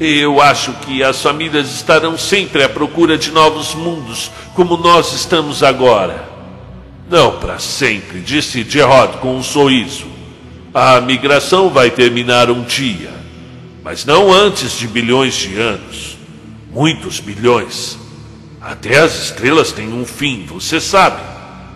Eu 0.00 0.40
acho 0.40 0.72
que 0.74 1.02
as 1.02 1.20
famílias 1.20 1.74
estarão 1.74 2.16
sempre 2.16 2.62
à 2.62 2.68
procura 2.68 3.18
de 3.18 3.32
novos 3.32 3.74
mundos, 3.74 4.30
como 4.54 4.76
nós 4.76 5.12
estamos 5.12 5.62
agora. 5.62 6.28
Não 7.10 7.38
para 7.38 7.58
sempre, 7.58 8.20
disse 8.20 8.62
Gerard 8.62 9.18
com 9.18 9.36
um 9.36 9.42
sorriso. 9.42 10.06
A 10.72 11.00
migração 11.00 11.68
vai 11.68 11.90
terminar 11.90 12.48
um 12.48 12.62
dia, 12.62 13.10
mas 13.82 14.04
não 14.04 14.32
antes 14.32 14.78
de 14.78 14.86
bilhões 14.86 15.34
de 15.34 15.58
anos. 15.58 16.16
Muitos 16.70 17.18
bilhões. 17.18 17.98
Até 18.60 19.00
as 19.00 19.18
estrelas 19.20 19.72
têm 19.72 19.92
um 19.92 20.04
fim, 20.04 20.44
você 20.46 20.80
sabe. 20.80 21.20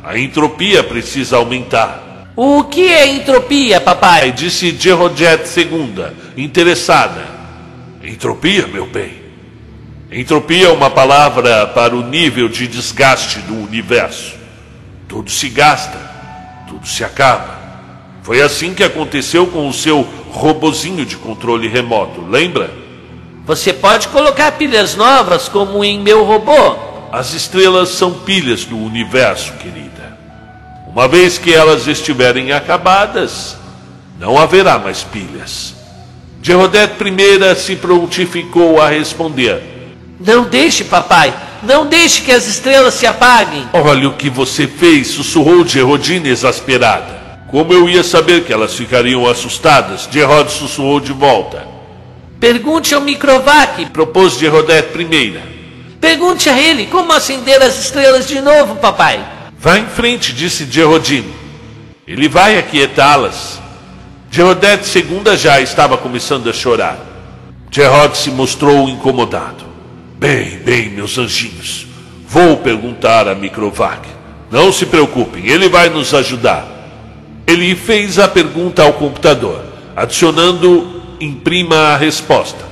A 0.05 0.17
entropia 0.17 0.85
precisa 0.85 1.39
aumentar. 1.39 2.31
O 2.37 2.65
que 2.65 2.87
é 2.87 3.07
entropia, 3.07 3.81
papai? 3.81 4.31
Disse 4.31 4.77
Jerojet 4.79 5.43
II, 5.59 6.07
interessada. 6.37 7.32
Entropia, 8.03 8.67
meu 8.67 8.87
bem. 8.87 9.23
Entropia 10.11 10.67
é 10.67 10.73
uma 10.73 10.91
palavra 10.91 11.67
para 11.69 11.95
o 11.95 12.03
nível 12.03 12.49
de 12.49 12.67
desgaste 12.67 13.39
do 13.41 13.55
universo. 13.55 14.35
Tudo 15.09 15.31
se 15.31 15.49
gasta, 15.49 15.99
tudo 16.69 16.87
se 16.87 17.05
acaba. 17.05 17.61
Foi 18.23 18.43
assim 18.43 18.75
que 18.75 18.85
aconteceu 18.85 19.47
com 19.47 19.69
o 19.69 19.73
seu 19.73 20.03
robozinho 20.31 21.07
de 21.07 21.17
controle 21.17 21.69
remoto, 21.69 22.21
lembra? 22.23 22.71
Você 23.45 23.73
pode 23.73 24.09
colocar 24.09 24.53
pilhas 24.53 24.95
novas, 24.95 25.49
como 25.49 25.85
em 25.85 25.99
meu 25.99 26.25
robô? 26.25 26.77
As 27.13 27.35
estrelas 27.35 27.91
são 27.91 28.13
pilhas 28.13 28.65
do 28.65 28.77
universo, 28.77 29.53
querido. 29.55 29.83
Uma 30.93 31.09
vez 31.09 31.39
que 31.39 31.55
elas 31.55 31.87
estiverem 31.87 32.53
acabadas, 32.53 33.57
não 34.19 34.39
haverá 34.39 34.79
mais 34.79 35.03
pilhas. 35.03 35.75
Jerodete 36.43 37.05
I 37.05 37.55
se 37.55 37.77
prontificou 37.77 38.81
a 38.81 38.89
responder: 38.89 39.63
Não 40.19 40.43
deixe, 40.43 40.83
papai, 40.83 41.33
não 41.63 41.87
deixe 41.87 42.23
que 42.23 42.33
as 42.33 42.49
estrelas 42.49 42.95
se 42.95 43.07
apaguem. 43.07 43.69
Olha 43.73 44.09
o 44.09 44.15
que 44.15 44.29
você 44.29 44.67
fez, 44.67 45.07
sussurrou 45.07 45.65
Jerodine 45.65 46.29
exasperada. 46.29 47.23
Como 47.49 47.73
eu 47.73 47.89
ia 47.89 48.03
saber 48.03 48.43
que 48.43 48.53
elas 48.53 48.75
ficariam 48.75 49.25
assustadas? 49.29 50.09
Gerod 50.11 50.51
sussurrou 50.51 50.99
de 50.99 51.13
volta. 51.13 51.65
Pergunte 52.41 52.93
ao 52.93 53.01
Microvac, 53.01 53.87
propôs 53.91 54.37
Jerodete 54.37 55.01
I. 55.01 55.39
Pergunte 56.01 56.51
a 56.51 56.59
ele 56.59 56.87
como 56.87 57.13
acender 57.13 57.63
as 57.63 57.79
estrelas 57.79 58.27
de 58.27 58.41
novo, 58.41 58.75
papai. 58.77 59.25
Vá 59.57 59.79
em 59.79 59.87
frente, 59.87 60.33
disse 60.33 60.67
Jerodim. 60.69 61.25
Ele 62.05 62.29
vai 62.29 62.59
aquietá-las. 62.59 63.62
Jerodete 64.35 64.99
II 64.99 65.37
já 65.37 65.61
estava 65.61 65.99
começando 65.99 66.49
a 66.49 66.55
chorar. 66.55 66.97
Jerod 67.71 68.17
se 68.17 68.31
mostrou 68.31 68.89
incomodado. 68.89 69.63
Bem, 70.19 70.59
bem, 70.61 70.89
meus 70.89 71.19
anjinhos. 71.19 71.87
Vou 72.27 72.57
perguntar 72.57 73.29
a 73.29 73.35
Microvac. 73.35 74.09
Não 74.51 74.73
se 74.73 74.87
preocupem, 74.87 75.49
ele 75.49 75.69
vai 75.69 75.91
nos 75.91 76.15
ajudar. 76.15 76.67
Ele 77.47 77.77
fez 77.77 78.19
a 78.19 78.27
pergunta 78.27 78.83
ao 78.83 78.95
computador, 78.95 79.67
adicionando 79.95 81.03
imprima 81.21 81.77
a 81.77 81.99
resposta. 81.99 82.65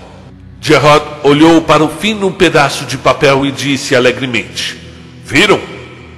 Gerard 0.63 1.05
olhou 1.25 1.61
para 1.61 1.85
o 1.85 1.91
fino 1.91 2.31
pedaço 2.33 2.87
de 2.87 2.97
papel 2.97 3.45
e 3.45 3.53
disse 3.53 3.95
alegremente: 3.95 4.79
Viram? 5.27 5.61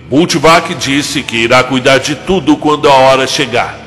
Multivac 0.09 0.73
disse 0.77 1.21
que 1.21 1.39
irá 1.39 1.65
cuidar 1.65 1.99
de 1.99 2.15
tudo 2.15 2.57
quando 2.57 2.89
a 2.89 2.95
hora 2.95 3.27
chegar. 3.27 3.82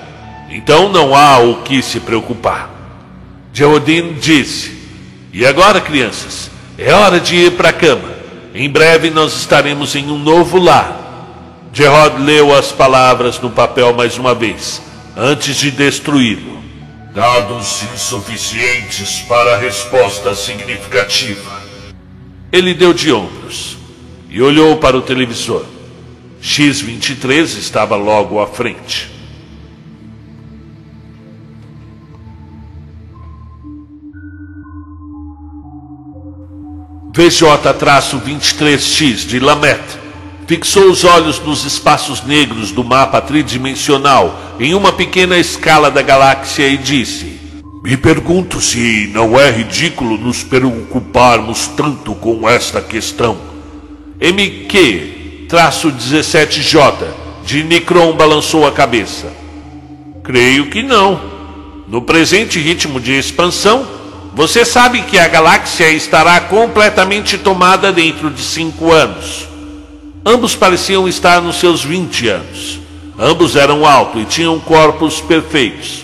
Então 0.55 0.87
não 0.87 1.13
há 1.13 1.39
o 1.39 1.63
que 1.63 1.81
se 1.81 1.99
preocupar. 1.99 2.69
Geraldine 3.51 4.13
disse: 4.13 4.71
E 5.33 5.45
agora, 5.45 5.81
crianças, 5.81 6.49
é 6.77 6.93
hora 6.93 7.19
de 7.19 7.35
ir 7.35 7.51
para 7.57 7.69
a 7.69 7.73
cama. 7.73 8.15
Em 8.53 8.69
breve 8.69 9.09
nós 9.09 9.35
estaremos 9.35 9.93
em 9.95 10.09
um 10.09 10.17
novo 10.17 10.57
lar. 10.57 11.67
Gerard 11.73 12.23
leu 12.23 12.55
as 12.55 12.71
palavras 12.71 13.37
no 13.41 13.49
papel 13.49 13.93
mais 13.93 14.17
uma 14.17 14.33
vez, 14.33 14.81
antes 15.17 15.57
de 15.57 15.71
destruí-lo. 15.71 16.63
Dados 17.13 17.83
insuficientes 17.93 19.25
para 19.27 19.57
resposta 19.57 20.33
significativa. 20.35 21.51
Ele 22.49 22.73
deu 22.73 22.93
de 22.93 23.11
ombros 23.11 23.75
e 24.29 24.41
olhou 24.41 24.77
para 24.77 24.95
o 24.95 25.01
televisor. 25.01 25.65
X-23 26.41 27.57
estava 27.57 27.97
logo 27.97 28.39
à 28.39 28.47
frente. 28.47 29.14
VJ-23X 37.15 39.25
de 39.25 39.39
Lamette 39.39 39.97
fixou 40.45 40.89
os 40.89 41.05
olhos 41.05 41.39
nos 41.39 41.63
espaços 41.63 42.21
negros 42.21 42.71
do 42.71 42.83
mapa 42.83 43.21
tridimensional 43.21 44.57
em 44.59 44.73
uma 44.73 44.91
pequena 44.91 45.37
escala 45.37 45.89
da 45.89 46.01
galáxia 46.01 46.67
e 46.67 46.77
disse: 46.77 47.39
Me 47.81 47.95
pergunto 47.95 48.59
se 48.59 49.09
não 49.13 49.39
é 49.39 49.49
ridículo 49.49 50.17
nos 50.17 50.43
preocuparmos 50.43 51.67
tanto 51.67 52.13
com 52.15 52.49
esta 52.49 52.81
questão. 52.81 53.37
MQ 54.19 55.45
traço 55.47 55.91
17J, 55.91 56.95
de 57.45 57.63
Nicron 57.63 58.11
balançou 58.13 58.67
a 58.67 58.73
cabeça. 58.73 59.31
Creio 60.21 60.69
que 60.69 60.83
não. 60.83 61.33
No 61.87 62.01
presente 62.01 62.59
ritmo 62.59 62.99
de 62.99 63.13
expansão, 63.13 63.87
você 64.35 64.65
sabe 64.65 65.03
que 65.03 65.17
a 65.17 65.29
galáxia 65.29 65.89
estará 65.91 66.41
completamente 66.41 67.37
tomada 67.37 67.93
dentro 67.93 68.29
de 68.29 68.41
cinco 68.41 68.91
anos. 68.91 69.47
Ambos 70.25 70.53
pareciam 70.53 71.07
estar 71.07 71.41
nos 71.41 71.55
seus 71.55 71.85
20 71.85 72.27
anos. 72.27 72.81
Ambos 73.17 73.55
eram 73.55 73.85
altos 73.85 74.23
e 74.23 74.25
tinham 74.25 74.59
corpos 74.59 75.21
perfeitos. 75.21 76.03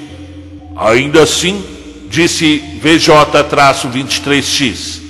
Ainda 0.78 1.24
assim, 1.24 1.62
disse 2.10 2.64
VJ-23X, 2.82 5.02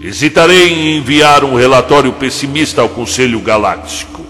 Hesitarei 0.00 0.72
em 0.72 0.98
enviar 0.98 1.42
um 1.42 1.56
relatório 1.56 2.12
pessimista 2.12 2.82
ao 2.82 2.88
Conselho 2.88 3.40
Galáctico. 3.40 4.24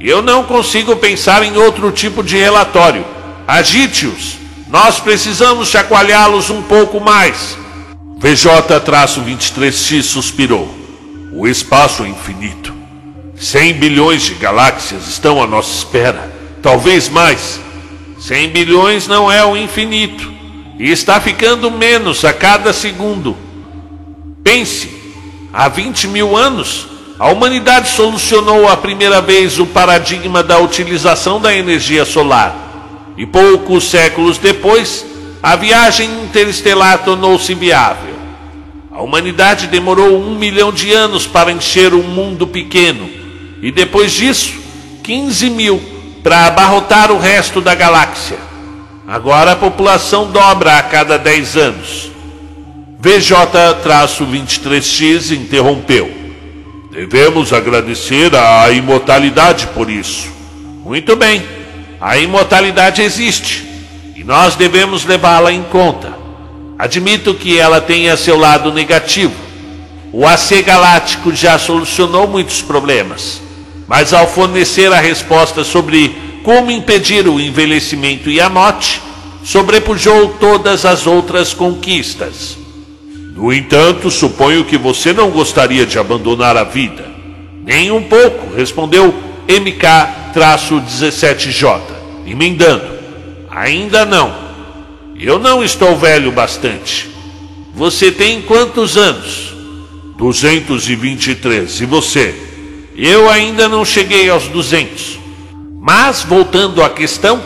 Eu 0.00 0.22
não 0.22 0.42
consigo 0.42 0.96
pensar 0.96 1.42
em 1.42 1.54
outro 1.58 1.92
tipo 1.92 2.22
de 2.22 2.38
relatório. 2.38 3.04
Agite-os. 3.46 4.45
Nós 4.68 4.98
precisamos 4.98 5.68
chacoalhá-los 5.68 6.50
um 6.50 6.60
pouco 6.62 7.00
mais. 7.00 7.56
VJ-23X 8.18 10.02
suspirou. 10.02 10.68
O 11.32 11.46
espaço 11.46 12.02
é 12.02 12.08
infinito. 12.08 12.74
100 13.36 13.74
bilhões 13.74 14.22
de 14.22 14.34
galáxias 14.34 15.06
estão 15.06 15.40
à 15.40 15.46
nossa 15.46 15.72
espera. 15.72 16.32
Talvez 16.62 17.08
mais. 17.08 17.60
100 18.18 18.48
bilhões 18.48 19.06
não 19.06 19.30
é 19.30 19.44
o 19.44 19.56
infinito. 19.56 20.32
E 20.78 20.90
está 20.90 21.20
ficando 21.20 21.70
menos 21.70 22.24
a 22.24 22.32
cada 22.32 22.72
segundo. 22.72 23.36
Pense, 24.42 24.90
há 25.52 25.68
20 25.68 26.08
mil 26.08 26.36
anos, 26.36 26.88
a 27.18 27.28
humanidade 27.28 27.88
solucionou 27.88 28.68
a 28.68 28.76
primeira 28.76 29.20
vez 29.20 29.60
o 29.60 29.66
paradigma 29.66 30.42
da 30.42 30.58
utilização 30.58 31.40
da 31.40 31.54
energia 31.54 32.04
solar. 32.04 32.65
E 33.16 33.24
poucos 33.24 33.90
séculos 33.90 34.38
depois, 34.38 35.04
a 35.42 35.56
viagem 35.56 36.08
interestelar 36.24 37.04
tornou-se 37.04 37.54
viável. 37.54 38.14
A 38.90 39.02
humanidade 39.02 39.66
demorou 39.66 40.18
um 40.18 40.34
milhão 40.34 40.72
de 40.72 40.92
anos 40.92 41.26
para 41.26 41.52
encher 41.52 41.94
um 41.94 42.02
mundo 42.02 42.46
pequeno, 42.46 43.08
e 43.62 43.70
depois 43.70 44.12
disso, 44.12 44.54
15 45.02 45.50
mil 45.50 45.80
para 46.22 46.46
abarrotar 46.46 47.12
o 47.12 47.18
resto 47.18 47.60
da 47.60 47.74
galáxia. 47.74 48.38
Agora 49.06 49.52
a 49.52 49.56
população 49.56 50.32
dobra 50.32 50.78
a 50.78 50.82
cada 50.82 51.16
10 51.16 51.56
anos. 51.56 52.10
VJ-23X 53.00 55.30
interrompeu. 55.30 56.10
Devemos 56.90 57.52
agradecer 57.52 58.34
à 58.34 58.68
imortalidade 58.72 59.68
por 59.68 59.88
isso. 59.88 60.28
Muito 60.84 61.14
bem, 61.14 61.40
a 62.00 62.18
imortalidade 62.18 63.02
existe 63.02 63.64
e 64.14 64.22
nós 64.22 64.54
devemos 64.54 65.04
levá-la 65.04 65.52
em 65.52 65.62
conta. 65.64 66.16
Admito 66.78 67.34
que 67.34 67.58
ela 67.58 67.80
tenha 67.80 68.16
seu 68.16 68.36
lado 68.36 68.72
negativo. 68.72 69.34
O 70.12 70.26
AC 70.26 70.62
Galáctico 70.64 71.34
já 71.34 71.58
solucionou 71.58 72.26
muitos 72.26 72.62
problemas, 72.62 73.40
mas 73.86 74.12
ao 74.12 74.26
fornecer 74.26 74.92
a 74.92 75.00
resposta 75.00 75.64
sobre 75.64 76.16
como 76.42 76.70
impedir 76.70 77.26
o 77.26 77.40
envelhecimento 77.40 78.30
e 78.30 78.40
a 78.40 78.48
morte, 78.48 79.02
sobrepujou 79.42 80.36
todas 80.40 80.84
as 80.84 81.06
outras 81.06 81.52
conquistas. 81.52 82.56
No 83.34 83.52
entanto, 83.52 84.10
suponho 84.10 84.64
que 84.64 84.78
você 84.78 85.12
não 85.12 85.30
gostaria 85.30 85.84
de 85.84 85.98
abandonar 85.98 86.56
a 86.56 86.64
vida. 86.64 87.04
Nem 87.64 87.90
um 87.90 88.02
pouco, 88.02 88.54
respondeu 88.54 89.14
MK-17J, 90.36 91.80
emendando. 92.26 92.96
Ainda 93.50 94.04
não. 94.04 94.34
Eu 95.18 95.38
não 95.38 95.64
estou 95.64 95.96
velho 95.96 96.30
bastante. 96.30 97.10
Você 97.74 98.10
tem 98.12 98.42
quantos 98.42 98.96
anos? 98.96 99.54
223. 100.18 101.80
E 101.80 101.86
você? 101.86 102.34
Eu 102.94 103.28
ainda 103.30 103.68
não 103.68 103.84
cheguei 103.84 104.28
aos 104.28 104.48
200. 104.48 105.18
Mas, 105.80 106.22
voltando 106.22 106.82
à 106.82 106.90
questão, 106.90 107.40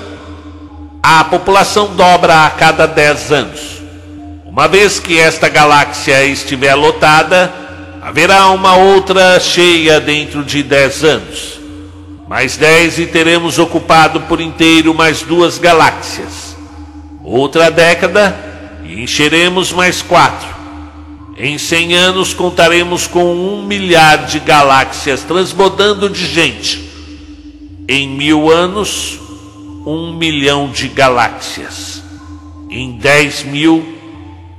a 1.02 1.22
população 1.24 1.94
dobra 1.94 2.46
a 2.46 2.50
cada 2.50 2.86
10 2.86 3.32
anos. 3.32 3.60
Uma 4.44 4.66
vez 4.66 4.98
que 4.98 5.18
esta 5.18 5.48
galáxia 5.48 6.24
estiver 6.24 6.74
lotada, 6.74 7.52
haverá 8.02 8.48
uma 8.48 8.74
outra 8.74 9.38
cheia 9.38 10.00
dentro 10.00 10.42
de 10.42 10.62
10 10.62 11.04
anos. 11.04 11.59
Mais 12.30 12.56
10 12.56 13.00
e 13.00 13.06
teremos 13.06 13.58
ocupado 13.58 14.20
por 14.20 14.40
inteiro 14.40 14.94
mais 14.94 15.20
duas 15.20 15.58
galáxias. 15.58 16.56
Outra 17.24 17.72
década 17.72 18.78
e 18.84 19.02
encheremos 19.02 19.72
mais 19.72 20.00
quatro. 20.00 20.48
Em 21.36 21.58
100 21.58 21.94
anos 21.96 22.32
contaremos 22.32 23.08
com 23.08 23.34
um 23.34 23.66
milhar 23.66 24.26
de 24.26 24.38
galáxias 24.38 25.24
transbordando 25.24 26.08
de 26.08 26.24
gente. 26.24 26.88
Em 27.88 28.08
mil 28.08 28.48
anos, 28.48 29.18
um 29.84 30.14
milhão 30.16 30.70
de 30.70 30.86
galáxias. 30.86 32.00
Em 32.70 32.92
dez 32.92 33.42
mil, 33.42 33.84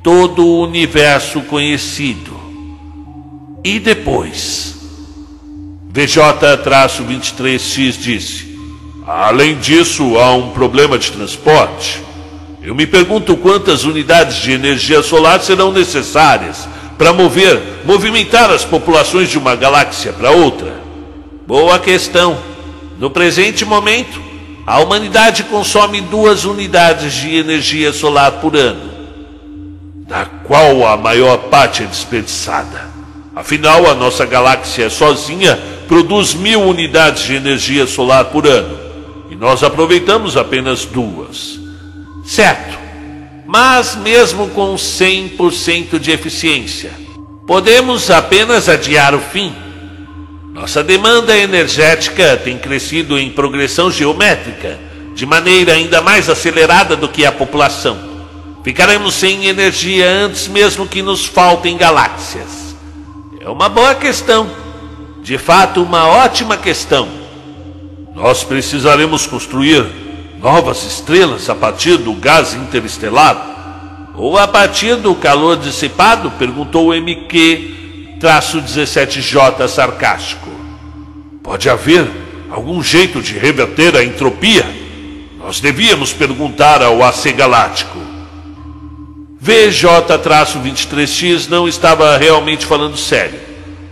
todo 0.04 0.46
o 0.46 0.62
universo 0.62 1.40
conhecido. 1.44 2.38
E 3.64 3.80
depois? 3.80 4.81
VJ-23X 5.92 8.00
disse: 8.00 8.58
Além 9.06 9.58
disso, 9.58 10.18
há 10.18 10.34
um 10.34 10.52
problema 10.52 10.98
de 10.98 11.12
transporte. 11.12 12.02
Eu 12.64 12.74
me 12.74 12.88
pergunto 12.88 13.36
quantas 13.36 13.84
unidades 13.84 14.38
de 14.38 14.52
energia 14.52 15.04
solar 15.04 15.42
serão 15.42 15.72
necessárias 15.72 16.68
para 16.98 17.12
mover, 17.12 17.82
movimentar 17.84 18.50
as 18.52 18.64
populações 18.64 19.30
de 19.30 19.38
uma 19.38 19.56
galáxia 19.56 20.14
para 20.14 20.32
outra. 20.32 20.80
Boa 21.46 21.78
questão. 21.80 22.38
No 23.00 23.10
presente 23.10 23.66
momento, 23.66 24.22
a 24.66 24.80
humanidade 24.80 25.44
consome 25.46 26.02
duas 26.02 26.46
unidades 26.46 27.14
de 27.14 27.36
energia 27.36 27.92
solar 27.92 28.34
por 28.34 28.56
ano, 28.56 28.92
da 30.08 30.26
qual 30.26 30.86
a 30.86 30.96
maior 30.96 31.38
parte 31.50 31.82
é 31.82 31.88
desperdiçada. 31.88 32.91
Afinal, 33.36 33.90
a 33.90 33.96
nossa 33.96 34.26
galáxia 34.26 34.90
sozinha 34.90 35.60
produz 35.88 36.34
mil 36.34 36.62
unidades 36.62 37.24
de 37.24 37.36
energia 37.36 37.88
solar 37.88 38.26
por 38.26 38.46
ano 38.46 38.78
e 39.30 39.36
nós 39.36 39.64
aproveitamos 39.64 40.36
apenas 40.36 40.86
duas. 40.86 41.60
Certo, 42.26 42.78
mas 43.48 43.96
mesmo 43.96 44.50
com 44.50 44.76
100% 44.76 45.98
de 45.98 46.12
eficiência, 46.12 46.92
podemos 47.48 48.10
apenas 48.12 48.68
adiar 48.68 49.16
o 49.16 49.20
fim 49.20 49.54
nossa 50.54 50.84
demanda 50.84 51.36
energética 51.38 52.36
tem 52.36 52.58
crescido 52.58 53.18
em 53.18 53.30
progressão 53.30 53.90
geométrica, 53.90 54.78
de 55.16 55.26
maneira 55.26 55.74
ainda 55.74 56.02
mais 56.02 56.30
acelerada 56.30 56.96
do 56.96 57.08
que 57.08 57.26
a 57.26 57.32
população. 57.32 57.98
Ficaremos 58.64 59.14
sem 59.14 59.46
energia 59.46 60.08
antes 60.08 60.50
mesmo 60.50 60.86
que 60.86 61.02
nos 61.02 61.26
faltem 61.26 61.78
galáxias. 61.78 62.61
É 63.44 63.50
uma 63.50 63.68
boa 63.68 63.96
questão. 63.96 64.48
De 65.24 65.36
fato, 65.36 65.82
uma 65.82 66.06
ótima 66.08 66.58
questão. 66.58 67.10
Nós 68.14 68.44
precisaremos 68.44 69.26
construir 69.26 69.84
novas 70.40 70.84
estrelas 70.84 71.50
a 71.50 71.56
partir 71.56 71.98
do 71.98 72.14
gás 72.14 72.54
interestelar? 72.54 74.12
Ou 74.16 74.38
a 74.38 74.48
partir 74.48 74.96
do 74.98 75.16
calor 75.16 75.58
dissipado? 75.58 76.30
perguntou 76.38 76.94
MQ 76.94 78.18
traço 78.20 78.62
17J 78.62 79.68
sarcástico. 79.68 80.52
Pode 81.42 81.68
haver 81.68 82.08
algum 82.52 82.84
jeito 82.84 83.24
de 83.24 83.40
reverter 83.40 83.96
a 83.96 84.04
entropia? 84.04 84.64
Nós 85.40 85.60
devíamos 85.60 86.14
perguntar 86.14 86.84
ao 86.84 87.04
AC 87.04 87.34
Galáctico. 87.36 88.11
VJ-23X 89.44 91.50
não 91.50 91.68
estava 91.68 92.16
realmente 92.16 92.64
falando 92.64 92.96
sério, 92.96 93.40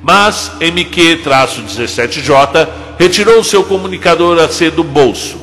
mas 0.02 0.52
MQ-17J 0.60 2.68
retirou 3.00 3.44
seu 3.44 3.64
comunicador 3.64 4.40
AC 4.40 4.70
do 4.70 4.84
bolso 4.84 5.38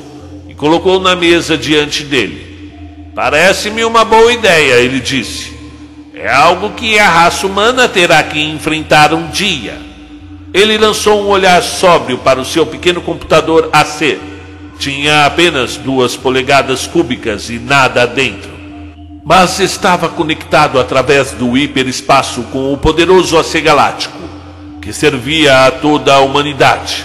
e 0.49 0.55
colocou 0.55 1.01
na 1.01 1.17
mesa 1.17 1.59
diante 1.59 2.05
dele. 2.05 3.11
Parece-me 3.17 3.85
uma 3.85 4.05
boa 4.05 4.33
ideia, 4.33 4.75
ele 4.75 5.01
disse. 5.01 5.57
É 6.15 6.33
algo 6.33 6.71
que 6.71 6.99
a 6.99 7.09
raça 7.09 7.47
humana 7.47 7.89
terá 7.89 8.23
que 8.23 8.41
enfrentar 8.41 9.13
um 9.13 9.29
dia. 9.29 9.77
Ele 10.55 10.79
lançou 10.79 11.23
um 11.23 11.29
olhar 11.29 11.61
sóbrio 11.63 12.19
para 12.19 12.41
o 12.41 12.45
seu 12.45 12.65
pequeno 12.65 13.01
computador 13.01 13.71
AC. 13.73 14.19
Tinha 14.79 15.27
apenas 15.27 15.77
duas 15.77 16.15
polegadas 16.15 16.87
cúbicas 16.87 17.51
e 17.51 17.59
nada 17.59 18.07
dentro. 18.07 18.56
Mas 19.29 19.59
estava 19.59 20.09
conectado 20.09 20.79
através 20.79 21.33
do 21.33 21.59
hiperespaço 21.59 22.45
com 22.53 22.73
o 22.73 22.79
poderoso 22.79 23.37
AC 23.37 23.61
Galáctico, 23.61 24.17
que 24.81 24.93
servia 24.93 25.67
a 25.67 25.71
toda 25.73 26.15
a 26.15 26.21
humanidade. 26.21 27.05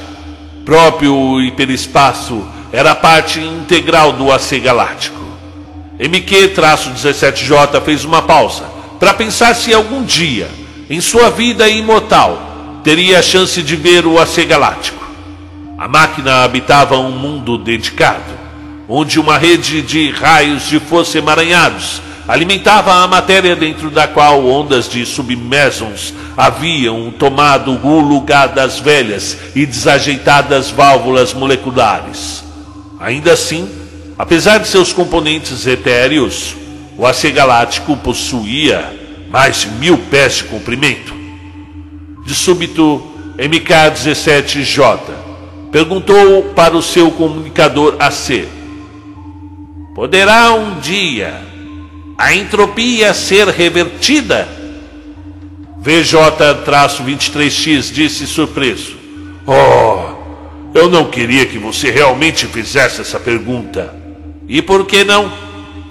Próprio 0.64 1.42
hiperespaço 1.42 2.48
era 2.72 2.94
parte 2.94 3.40
integral 3.40 4.14
do 4.14 4.32
AC 4.32 4.60
Galáctico. 4.60 5.20
MQ-17J 6.00 7.82
fez 7.82 8.06
uma 8.06 8.22
pausa 8.22 8.66
para 9.00 9.16
pensar 9.16 9.56
se 9.56 9.74
algum 9.74 10.04
dia, 10.04 10.48
em 10.92 11.02
sua 11.02 11.32
vida 11.32 11.68
imortal, 11.70 12.82
teria 12.84 13.18
a 13.18 13.24
chance 13.24 13.64
de 13.64 13.76
ver 13.76 14.06
o 14.06 14.20
AC 14.20 14.46
Galáctico. 14.46 15.04
A 15.76 15.88
máquina 15.88 16.44
habitava 16.44 17.00
um 17.00 17.10
mundo 17.10 17.58
dedicado, 17.58 18.40
onde 18.88 19.20
uma 19.20 19.40
rede 19.40 19.82
de 19.82 20.12
raios 20.12 20.68
de 20.68 20.80
força 20.80 21.18
emaranhados 21.18 22.11
alimentava 22.32 22.94
a 22.94 23.08
matéria 23.10 23.58
dentro 23.58 23.90
da 23.90 24.08
qual 24.08 24.46
ondas 24.46 24.88
de 24.88 25.06
submersons 25.06 26.14
haviam 26.38 27.12
tomado 27.12 27.78
o 27.86 28.00
lugar 28.00 28.48
das 28.48 28.80
velhas 28.80 29.38
e 29.54 29.66
desajeitadas 29.66 30.72
válvulas 30.72 31.34
moleculares. 31.34 32.42
Ainda 33.02 33.34
assim, 33.34 33.70
apesar 34.18 34.60
de 34.60 34.70
seus 34.70 34.94
componentes 34.94 35.68
etéreos, 35.68 36.56
o 36.98 37.06
AC 37.06 37.34
Galáctico 37.34 37.98
possuía 37.98 38.98
mais 39.30 39.64
de 39.64 39.68
mil 39.72 39.98
pés 39.98 40.36
de 40.36 40.44
comprimento. 40.46 41.14
De 42.26 42.34
súbito, 42.34 43.12
MK-17J 43.38 45.00
perguntou 45.70 46.44
para 46.56 46.78
o 46.78 46.82
seu 46.82 47.12
comunicador 47.12 47.98
AC: 48.00 48.48
Poderá 49.94 50.54
um 50.54 50.80
dia 50.80 51.51
a 52.22 52.34
entropia 52.36 53.16
ser 53.16 53.48
revertida? 53.48 54.48
VJ-23X 55.82 57.92
disse 57.92 58.28
surpreso: 58.28 58.96
Oh, 59.48 60.12
eu 60.72 60.88
não 60.88 61.10
queria 61.10 61.48
que 61.48 61.58
você 61.58 61.90
realmente 61.90 62.46
fizesse 62.46 63.02
essa 63.02 63.20
pergunta. 63.20 63.96
E 64.48 64.62
por 64.62 64.86
que 64.86 65.04
não? 65.04 65.34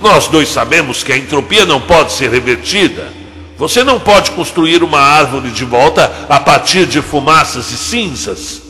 Nós 0.01 0.29
dois 0.29 0.49
sabemos 0.49 1.03
que 1.03 1.13
a 1.13 1.17
entropia 1.17 1.67
não 1.67 1.81
pode 1.81 2.13
ser 2.13 2.31
revertida. 2.31 3.09
Você 3.59 3.83
não 3.83 3.99
pode 3.99 4.31
construir 4.31 4.85
uma 4.85 5.01
árvore 5.01 5.51
de 5.51 5.65
volta 5.65 6.13
a 6.29 6.39
partir 6.39 6.87
de 6.87 7.03
fumaças 7.03 7.73
e 7.73 7.77
cinzas. 7.77 8.63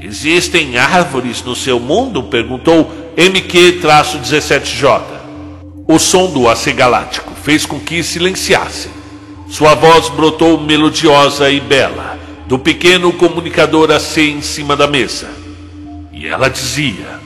Existem 0.00 0.78
árvores 0.78 1.42
no 1.42 1.54
seu 1.54 1.78
mundo? 1.78 2.22
perguntou 2.24 2.90
MQ-17J. 3.14 5.17
O 5.90 5.98
som 5.98 6.30
do 6.30 6.46
AC 6.46 6.74
Galáctico 6.74 7.32
fez 7.42 7.64
com 7.64 7.80
que 7.80 8.02
silenciasse. 8.02 8.90
Sua 9.48 9.74
voz 9.74 10.10
brotou 10.10 10.60
melodiosa 10.60 11.50
e 11.50 11.60
bela 11.60 12.18
do 12.46 12.58
pequeno 12.58 13.10
comunicador 13.10 13.90
AC 13.90 14.18
em 14.18 14.42
cima 14.42 14.76
da 14.76 14.86
mesa. 14.86 15.30
E 16.12 16.26
ela 16.26 16.50
dizia: 16.50 17.18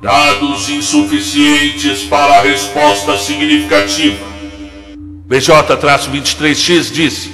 Dados 0.00 0.70
insuficientes 0.70 2.04
para 2.04 2.38
a 2.38 2.40
resposta 2.40 3.18
significativa. 3.18 4.24
BJ-23X 5.28 6.90
disse: 6.90 7.30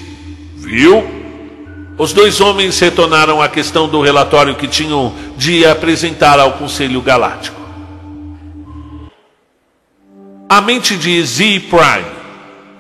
Viu? 0.57 1.17
Os 1.97 2.13
dois 2.13 2.41
homens 2.41 2.77
retornaram 2.81 3.41
à 3.41 3.49
questão 3.49 3.89
do 3.89 4.01
relatório 4.01 4.57
que 4.57 4.67
tinham 4.67 5.15
de 5.37 5.65
apresentar 5.65 6.41
ao 6.41 6.55
Conselho 6.55 7.01
Galáctico. 7.01 7.58
A 10.51 10.63
mente 10.63 10.97
de 10.97 11.23
Z 11.23 11.61
Prime 11.69 12.07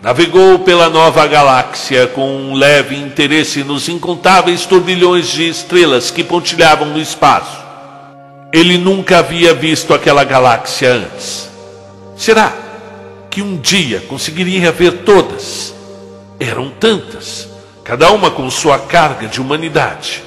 navegou 0.01 0.61
pela 0.61 0.89
nova 0.89 1.27
galáxia 1.27 2.07
com 2.07 2.27
um 2.27 2.55
leve 2.55 2.97
interesse 2.97 3.63
nos 3.63 3.91
incontáveis 3.91 4.65
turbilhões 4.65 5.29
de 5.29 5.47
estrelas 5.47 6.11
que 6.11 6.25
pontilhavam 6.25 6.89
no 6.89 6.99
espaço. 6.99 7.59
Ele 8.55 8.79
nunca 8.79 9.19
havia 9.19 9.53
visto 9.53 9.93
aquela 9.93 10.25
galáxia 10.25 10.95
antes. 10.95 11.51
Será 12.17 12.57
que 13.29 13.43
um 13.43 13.59
dia 13.59 14.03
conseguiria 14.09 14.73
ver 14.73 15.03
todas? 15.03 15.75
Eram 16.41 16.71
tantas, 16.71 17.51
cada 17.85 18.11
uma 18.13 18.31
com 18.31 18.49
sua 18.51 18.79
carga 18.79 19.27
de 19.27 19.43
humanidade. 19.43 20.23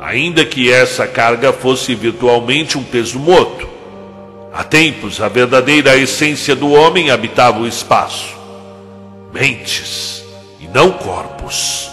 Ainda 0.00 0.44
que 0.44 0.72
essa 0.72 1.08
carga 1.08 1.52
fosse 1.52 1.92
virtualmente 1.96 2.78
um 2.78 2.84
peso 2.84 3.18
morto. 3.18 3.77
Há 4.52 4.64
tempos, 4.64 5.20
a 5.20 5.28
verdadeira 5.28 5.96
essência 5.96 6.56
do 6.56 6.72
homem 6.72 7.10
habitava 7.10 7.60
o 7.60 7.66
espaço 7.66 8.38
mentes 9.32 10.24
e 10.60 10.66
não 10.66 10.90
corpos. 10.90 11.90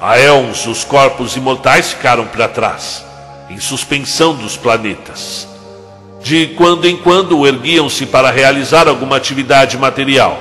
Há 0.00 0.18
éons 0.18 0.66
os 0.66 0.84
corpos 0.84 1.36
imortais 1.36 1.92
ficaram 1.92 2.26
para 2.26 2.48
trás, 2.48 3.04
em 3.48 3.58
suspensão 3.58 4.34
dos 4.34 4.56
planetas. 4.56 5.48
De 6.22 6.48
quando 6.48 6.86
em 6.86 6.96
quando 6.96 7.46
erguiam-se 7.46 8.06
para 8.06 8.30
realizar 8.30 8.88
alguma 8.88 9.16
atividade 9.16 9.76
material, 9.76 10.40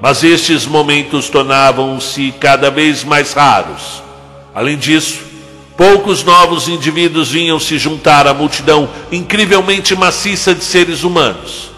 mas 0.00 0.24
estes 0.24 0.66
momentos 0.66 1.28
tornavam-se 1.28 2.32
cada 2.40 2.70
vez 2.70 3.04
mais 3.04 3.32
raros. 3.32 4.02
Além 4.54 4.76
disso, 4.76 5.20
poucos 5.82 6.22
novos 6.22 6.68
indivíduos 6.68 7.32
vinham 7.32 7.58
se 7.58 7.76
juntar 7.76 8.28
à 8.28 8.32
multidão 8.32 8.88
incrivelmente 9.10 9.96
maciça 9.96 10.54
de 10.54 10.62
seres 10.62 11.02
humanos. 11.02 11.72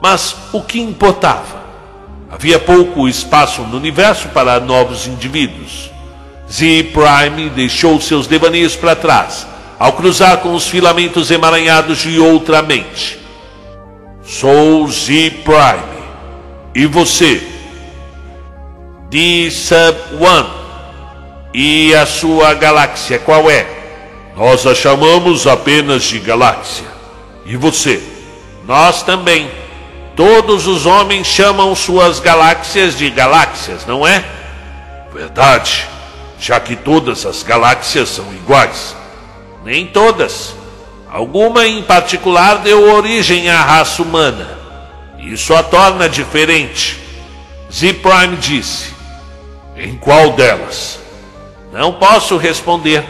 Mas 0.00 0.36
o 0.52 0.62
que 0.62 0.80
importava? 0.80 1.60
Havia 2.30 2.60
pouco 2.60 3.08
espaço 3.08 3.62
no 3.62 3.76
universo 3.76 4.28
para 4.28 4.60
novos 4.60 5.08
indivíduos. 5.08 5.90
Z 6.48 6.92
Prime 6.92 7.50
deixou 7.50 8.00
seus 8.00 8.28
devaneios 8.28 8.76
para 8.76 8.94
trás, 8.94 9.48
ao 9.80 9.94
cruzar 9.94 10.36
com 10.36 10.54
os 10.54 10.68
filamentos 10.68 11.32
emaranhados 11.32 11.98
de 11.98 12.20
outra 12.20 12.62
mente. 12.62 13.18
Sou 14.22 14.86
Z 14.86 15.28
Prime. 15.42 16.04
E 16.72 16.86
você? 16.86 17.42
D-Sub-1. 19.10 20.69
E 21.52 21.94
a 21.94 22.06
sua 22.06 22.54
galáxia 22.54 23.18
qual 23.18 23.50
é? 23.50 23.66
Nós 24.36 24.66
a 24.66 24.74
chamamos 24.74 25.46
apenas 25.46 26.04
de 26.04 26.18
galáxia. 26.20 26.86
E 27.44 27.56
você? 27.56 28.00
Nós 28.64 29.02
também. 29.02 29.50
Todos 30.14 30.66
os 30.66 30.86
homens 30.86 31.26
chamam 31.26 31.74
suas 31.74 32.20
galáxias 32.20 32.96
de 32.96 33.10
galáxias, 33.10 33.86
não 33.86 34.06
é? 34.06 34.24
Verdade, 35.12 35.88
já 36.38 36.60
que 36.60 36.76
todas 36.76 37.26
as 37.26 37.42
galáxias 37.42 38.08
são 38.10 38.32
iguais. 38.32 38.94
Nem 39.64 39.86
todas. 39.86 40.54
Alguma 41.10 41.66
em 41.66 41.82
particular 41.82 42.58
deu 42.58 42.94
origem 42.94 43.50
à 43.50 43.60
raça 43.62 44.02
humana. 44.02 44.56
Isso 45.18 45.54
a 45.54 45.62
torna 45.62 46.08
diferente. 46.08 47.00
Z 47.72 47.94
Prime 47.94 48.36
disse: 48.36 48.94
Em 49.76 49.96
qual 49.96 50.32
delas? 50.32 50.99
Não 51.72 51.92
posso 51.92 52.36
responder. 52.36 53.04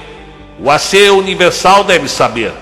O 0.59 0.71
AC 0.71 1.11
Universal 1.11 1.85
deve 1.85 2.09
saber. 2.09 2.53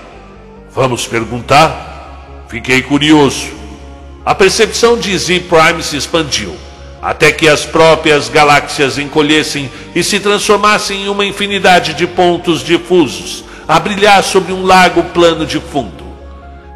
Vamos 0.71 1.05
perguntar? 1.07 2.45
Fiquei 2.47 2.81
curioso. 2.81 3.47
A 4.25 4.35
percepção 4.35 4.97
de 4.97 5.17
Z 5.17 5.41
Prime 5.41 5.81
se 5.81 5.97
expandiu, 5.97 6.55
até 7.01 7.31
que 7.31 7.47
as 7.47 7.65
próprias 7.65 8.29
galáxias 8.29 8.97
encolhessem 8.97 9.71
e 9.95 10.03
se 10.03 10.19
transformassem 10.19 11.05
em 11.05 11.09
uma 11.09 11.25
infinidade 11.25 11.95
de 11.95 12.05
pontos 12.05 12.63
difusos, 12.63 13.43
a 13.67 13.79
brilhar 13.79 14.23
sobre 14.23 14.53
um 14.53 14.63
lago 14.63 15.03
plano 15.05 15.45
de 15.45 15.59
fundo. 15.59 16.05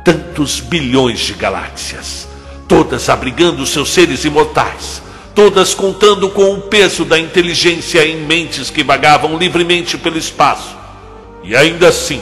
Tantos 0.03 0.59
bilhões 0.59 1.19
de 1.19 1.33
galáxias, 1.33 2.27
todas 2.67 3.07
abrigando 3.07 3.65
seus 3.65 3.89
seres 3.89 4.25
imortais, 4.25 5.02
todas 5.35 5.73
contando 5.73 6.29
com 6.29 6.53
o 6.53 6.61
peso 6.61 7.05
da 7.05 7.19
inteligência 7.19 8.05
em 8.05 8.17
mentes 8.17 8.69
que 8.69 8.83
vagavam 8.83 9.37
livremente 9.37 9.97
pelo 9.97 10.17
espaço. 10.17 10.75
E 11.43 11.55
ainda 11.55 11.89
assim, 11.89 12.21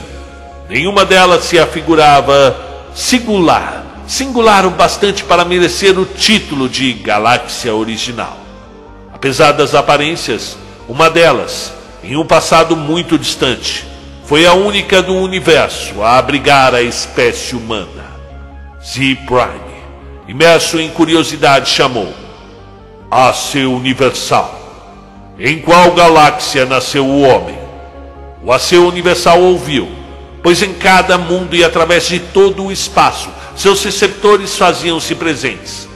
nenhuma 0.69 1.05
delas 1.05 1.43
se 1.43 1.59
afigurava 1.59 2.55
singular 2.95 3.81
singular 4.11 4.65
o 4.65 4.71
bastante 4.71 5.23
para 5.23 5.45
merecer 5.45 5.97
o 5.97 6.05
título 6.05 6.67
de 6.67 6.91
galáxia 6.91 7.73
original. 7.73 8.37
Apesar 9.13 9.53
das 9.53 9.73
aparências, 9.73 10.57
uma 10.85 11.09
delas, 11.09 11.71
em 12.03 12.17
um 12.17 12.25
passado 12.25 12.75
muito 12.75 13.17
distante, 13.17 13.85
foi 14.25 14.45
a 14.45 14.53
única 14.53 15.01
do 15.01 15.15
universo 15.15 16.01
a 16.01 16.17
abrigar 16.17 16.75
a 16.75 16.81
espécie 16.81 17.55
humana. 17.55 18.11
Z 18.83 19.17
Prime, 19.25 19.81
imerso 20.27 20.77
em 20.77 20.89
curiosidade, 20.89 21.69
chamou: 21.69 22.13
A 23.11 23.33
seu 23.33 23.73
universal. 23.73 24.57
Em 25.37 25.59
qual 25.59 25.91
galáxia 25.91 26.65
nasceu 26.65 27.05
o 27.05 27.21
homem? 27.21 27.59
O 28.41 28.51
Aceu 28.51 28.87
Universal 28.87 29.39
ouviu, 29.39 29.87
pois 30.41 30.63
em 30.63 30.73
cada 30.73 31.17
mundo 31.17 31.55
e 31.55 31.63
através 31.63 32.07
de 32.07 32.19
todo 32.19 32.63
o 32.63 32.71
espaço 32.71 33.29
seus 33.55 33.83
receptores 33.83 34.57
faziam-se 34.57 35.13
presentes. 35.13 35.87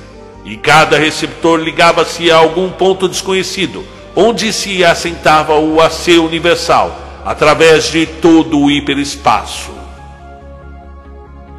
E 0.43 0.55
cada 0.57 0.97
receptor 0.99 1.59
ligava-se 1.59 2.29
a 2.29 2.37
algum 2.37 2.69
ponto 2.69 3.07
desconhecido, 3.07 3.83
onde 4.15 4.53
se 4.53 4.83
assentava 4.83 5.55
o 5.55 5.81
AC 5.81 6.19
universal, 6.19 6.95
através 7.25 7.89
de 7.91 8.05
todo 8.05 8.59
o 8.59 8.69
hiperespaço. 8.69 9.71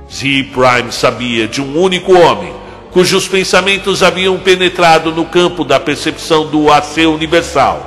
Z 0.09 0.51
Prime 0.53 0.93
sabia 0.93 1.49
de 1.49 1.61
um 1.61 1.81
único 1.81 2.17
homem, 2.17 2.55
cujos 2.97 3.29
pensamentos 3.29 4.03
haviam 4.03 4.39
penetrado 4.39 5.13
no 5.13 5.27
campo 5.27 5.63
da 5.65 5.79
percepção 5.79 6.47
do 6.47 6.73
AC 6.73 7.07
universal. 7.07 7.87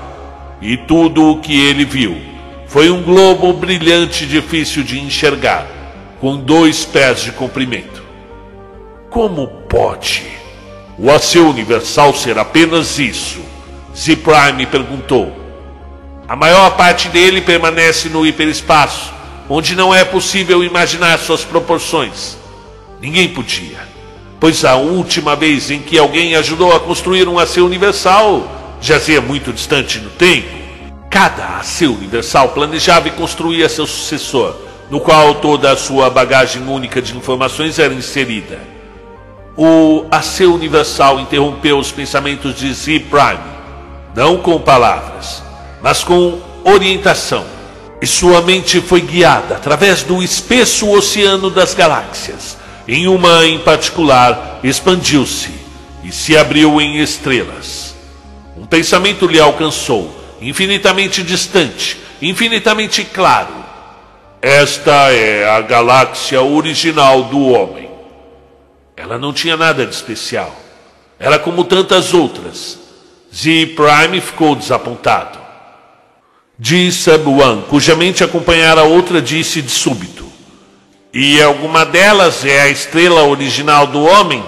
E 0.61 0.77
tudo 0.77 1.31
o 1.31 1.39
que 1.39 1.59
ele 1.59 1.83
viu 1.83 2.15
foi 2.67 2.91
um 2.91 3.01
globo 3.01 3.51
brilhante 3.53 4.27
difícil 4.27 4.83
de 4.83 4.99
enxergar, 4.99 5.65
com 6.21 6.37
dois 6.37 6.85
pés 6.85 7.21
de 7.21 7.31
comprimento. 7.31 8.03
Como 9.09 9.47
pode 9.67 10.27
o 10.95 11.09
AC 11.09 11.37
universal 11.37 12.13
ser 12.13 12.37
apenas 12.37 12.99
isso? 12.99 13.39
Z 13.97 14.15
Prime 14.17 14.63
perguntou. 14.67 15.35
A 16.27 16.35
maior 16.35 16.77
parte 16.77 17.09
dele 17.09 17.41
permanece 17.41 18.09
no 18.09 18.27
hiperespaço, 18.27 19.11
onde 19.49 19.75
não 19.75 19.91
é 19.91 20.05
possível 20.05 20.63
imaginar 20.63 21.17
suas 21.17 21.43
proporções. 21.43 22.37
Ninguém 23.01 23.29
podia, 23.29 23.88
pois 24.39 24.63
a 24.63 24.75
última 24.75 25.35
vez 25.35 25.69
em 25.69 25.79
que 25.79 25.97
alguém 25.97 26.35
ajudou 26.35 26.75
a 26.75 26.79
construir 26.79 27.27
um 27.27 27.37
AC 27.37 27.57
universal 27.57 28.77
jazia 28.79 29.19
muito 29.19 29.51
distante 29.51 29.99
no 29.99 30.09
tempo. 30.11 30.47
Cada 31.09 31.57
AC 31.57 31.81
universal 31.81 32.49
planejava 32.49 33.07
e 33.07 33.11
construía 33.11 33.67
seu 33.67 33.85
sucessor, 33.85 34.55
no 34.89 34.99
qual 34.99 35.35
toda 35.35 35.71
a 35.71 35.77
sua 35.77 36.09
bagagem 36.09 36.67
única 36.67 37.01
de 37.01 37.15
informações 37.15 37.79
era 37.79 37.93
inserida. 37.93 38.59
O 39.57 40.05
AC 40.09 40.41
Universal 40.41 41.19
interrompeu 41.19 41.77
os 41.77 41.91
pensamentos 41.91 42.55
de 42.55 42.73
Z 42.73 42.99
Prime, 43.09 43.43
não 44.15 44.37
com 44.37 44.57
palavras, 44.59 45.43
mas 45.81 46.03
com 46.03 46.39
orientação. 46.63 47.45
E 48.01 48.07
sua 48.07 48.41
mente 48.41 48.79
foi 48.79 49.01
guiada 49.01 49.55
através 49.55 50.03
do 50.03 50.23
espesso 50.23 50.89
oceano 50.89 51.49
das 51.49 51.73
galáxias. 51.73 52.58
Em 52.91 53.07
uma 53.07 53.45
em 53.45 53.59
particular, 53.59 54.61
expandiu-se 54.63 55.51
e 56.03 56.11
se 56.11 56.35
abriu 56.35 56.81
em 56.81 56.97
estrelas. 56.97 57.95
Um 58.57 58.65
pensamento 58.65 59.27
lhe 59.27 59.39
alcançou, 59.39 60.11
infinitamente 60.41 61.21
distante, 61.21 61.99
infinitamente 62.19 63.03
claro. 63.03 63.53
Esta 64.41 65.11
é 65.11 65.47
a 65.47 65.61
galáxia 65.61 66.41
original 66.41 67.25
do 67.25 67.49
homem. 67.49 67.91
Ela 68.97 69.19
não 69.19 69.33
tinha 69.33 69.55
nada 69.55 69.85
de 69.85 69.93
especial. 69.93 70.59
Era 71.19 71.37
como 71.37 71.65
tantas 71.65 72.11
outras. 72.11 72.79
Z 73.31 73.75
Prime 73.75 74.19
ficou 74.19 74.55
desapontado. 74.55 75.37
Ji 76.59 76.91
Sub-One, 76.91 77.65
cuja 77.69 77.95
mente 77.95 78.23
acompanhara 78.23 78.81
outra, 78.81 79.21
disse 79.21 79.61
de 79.61 79.69
súbito: 79.69 80.28
E 81.11 81.41
alguma 81.41 81.85
delas 81.85 82.45
é 82.45 82.61
a 82.61 82.69
estrela 82.69 83.23
original 83.23 83.87
do 83.87 84.03
homem? 84.03 84.43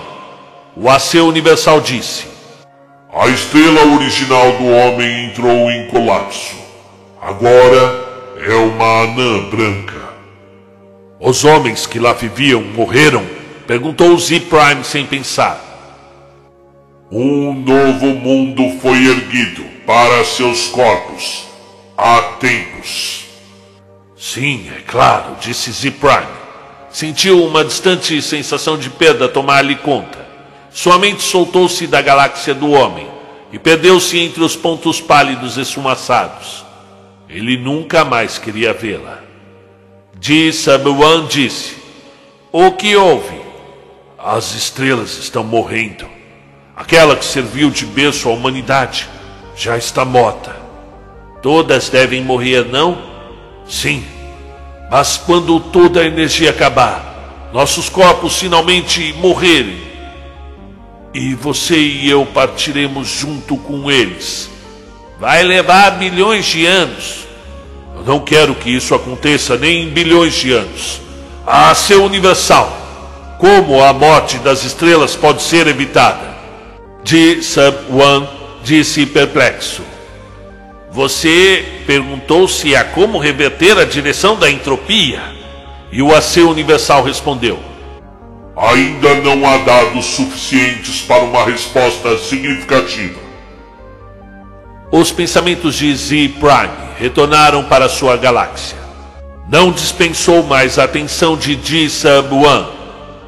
O 0.76 0.88
AC 0.88 1.16
Universal 1.16 1.82
disse. 1.82 2.28
A 3.12 3.28
estrela 3.28 3.84
original 3.96 4.52
do 4.58 4.68
homem 4.68 5.26
entrou 5.26 5.72
em 5.72 5.88
colapso. 5.88 6.56
Agora 7.20 8.36
é 8.48 8.54
uma 8.54 9.04
anã 9.06 9.50
branca. 9.50 10.02
Os 11.20 11.44
homens 11.44 11.88
que 11.88 11.98
lá 11.98 12.14
viviam 12.14 12.62
morreram? 12.62 13.26
Perguntou 13.66 14.16
Z 14.20 14.42
Prime 14.42 14.84
sem 14.84 15.04
pensar. 15.04 15.60
Um 17.12 17.54
novo 17.54 18.06
mundo 18.06 18.80
foi 18.80 19.08
erguido 19.08 19.64
para 19.88 20.24
seus 20.24 20.68
corpos 20.68 21.48
há 21.98 22.22
tempos. 22.40 23.26
Sim, 24.16 24.70
é 24.78 24.82
claro, 24.82 25.36
disse 25.42 25.72
Z 25.72 25.90
Prime. 25.92 26.41
Sentiu 26.92 27.46
uma 27.46 27.64
distante 27.64 28.22
sensação 28.22 28.78
de 28.78 28.90
perda 28.90 29.30
tomar-lhe 29.30 29.76
conta. 29.76 30.20
Sua 30.72 30.98
mente 30.98 31.24
soltou-se 31.24 31.88
da 31.88 32.02
galáxia 32.02 32.54
do 32.54 32.70
homem 32.72 33.08
e 33.52 33.60
perdeu-se 33.60 34.18
entre 34.20 34.44
os 34.44 34.56
pontos 34.56 35.00
pálidos 35.00 35.58
esfumaçados. 35.58 36.66
Ele 37.30 37.58
nunca 37.58 38.04
mais 38.04 38.38
queria 38.38 38.74
vê-la. 38.74 39.20
Ji 40.20 40.52
Sabuan 40.52 41.28
disse: 41.28 41.78
O 42.52 42.72
que 42.72 42.96
houve? 42.96 43.42
As 44.18 44.54
estrelas 44.54 45.18
estão 45.18 45.44
morrendo. 45.44 46.08
Aquela 46.76 47.16
que 47.16 47.26
serviu 47.26 47.70
de 47.70 47.86
berço 47.86 48.30
à 48.30 48.34
humanidade 48.34 49.08
já 49.56 49.78
está 49.78 50.04
morta. 50.04 50.56
Todas 51.42 51.90
devem 51.90 52.24
morrer, 52.24 52.66
não? 52.66 53.02
Sim. 53.68 54.04
Mas 54.92 55.16
quando 55.16 55.58
toda 55.58 56.02
a 56.02 56.06
energia 56.06 56.50
acabar, 56.50 57.50
nossos 57.54 57.88
corpos 57.88 58.38
finalmente 58.38 59.14
morrerem, 59.14 59.78
e 61.14 61.34
você 61.34 61.78
e 61.78 62.10
eu 62.10 62.26
partiremos 62.26 63.08
junto 63.08 63.56
com 63.56 63.90
eles. 63.90 64.50
Vai 65.18 65.44
levar 65.44 65.98
milhões 65.98 66.46
de 66.46 66.66
anos. 66.66 67.26
Eu 67.96 68.04
não 68.04 68.20
quero 68.20 68.54
que 68.54 68.70
isso 68.70 68.94
aconteça 68.94 69.58
nem 69.58 69.84
em 69.84 69.90
bilhões 69.90 70.34
de 70.34 70.52
anos. 70.52 71.00
A 71.48 71.74
ser 71.74 71.96
universal. 71.96 72.78
Como 73.40 73.82
a 73.82 73.94
morte 73.94 74.40
das 74.40 74.66
estrelas 74.66 75.16
pode 75.16 75.42
ser 75.42 75.68
evitada? 75.68 76.36
De 77.02 77.42
Sub 77.42 77.78
One 77.94 78.28
disse 78.62 79.06
perplexo. 79.06 79.84
Você 80.92 81.84
perguntou 81.88 82.50
se 82.50 82.76
há 82.76 82.84
como 82.84 83.18
reverter 83.18 83.78
a 83.78 83.86
direção 83.86 84.36
da 84.36 84.52
entropia? 84.52 85.22
E 85.90 86.02
o 86.02 86.14
AC 86.14 86.38
Universal 86.40 87.04
respondeu: 87.04 87.58
Ainda 88.58 89.16
não 89.16 89.48
há 89.48 89.58
dados 89.60 90.06
suficientes 90.06 91.02
para 91.02 91.24
uma 91.24 91.46
resposta 91.46 92.18
significativa. 92.18 93.18
Os 94.92 95.14
pensamentos 95.14 95.76
de 95.76 95.96
Z 95.96 96.34
Prime 96.38 96.92
retornaram 97.00 97.64
para 97.64 97.88
sua 97.88 98.18
galáxia. 98.18 98.78
Não 99.50 99.72
dispensou 99.72 100.44
mais 100.44 100.78
a 100.78 100.84
atenção 100.84 101.38
de 101.38 101.58
G 101.64 101.90
Sub 101.90 102.36
One, 102.36 102.68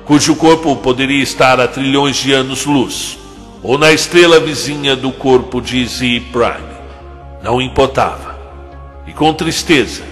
cujo 0.03 0.35
corpo 0.35 0.75
poderia 0.75 1.23
estar 1.23 1.61
a 1.61 1.67
trilhões 1.69 2.17
de 2.17 2.33
anos-luz, 2.33 3.17
ou 3.61 3.77
na 3.77 3.93
estrela 3.93 4.37
vizinha 4.37 4.97
do 4.97 5.13
corpo 5.13 5.61
de 5.61 5.85
Z 5.87 6.23
Prime. 6.33 6.72
Não 7.43 7.61
importava. 7.61 8.39
E 9.05 9.11
com 9.11 9.33
tristeza, 9.33 10.03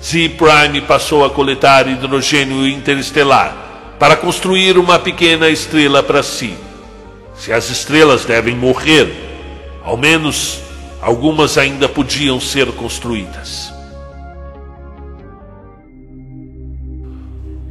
Z 0.00 0.28
Prime 0.36 0.82
passou 0.82 1.24
a 1.24 1.30
coletar 1.30 1.88
hidrogênio 1.88 2.68
interestelar 2.68 3.94
para 3.98 4.14
construir 4.14 4.76
uma 4.76 4.98
pequena 4.98 5.48
estrela 5.48 6.02
para 6.02 6.22
si. 6.22 6.54
Se 7.34 7.50
as 7.50 7.70
estrelas 7.70 8.26
devem 8.26 8.54
morrer, 8.54 9.10
ao 9.82 9.96
menos 9.96 10.60
algumas 11.00 11.56
ainda 11.56 11.88
podiam 11.88 12.38
ser 12.38 12.66
construídas. 12.72 13.72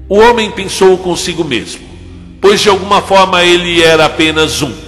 O 0.10 0.18
homem 0.18 0.50
pensou 0.50 0.98
consigo 0.98 1.44
mesmo, 1.44 1.86
pois 2.42 2.60
de 2.62 2.70
alguma 2.70 3.04
forma 3.04 3.44
ele 3.44 3.84
era 3.84 4.06
apenas 4.06 4.64
um. 4.64 4.85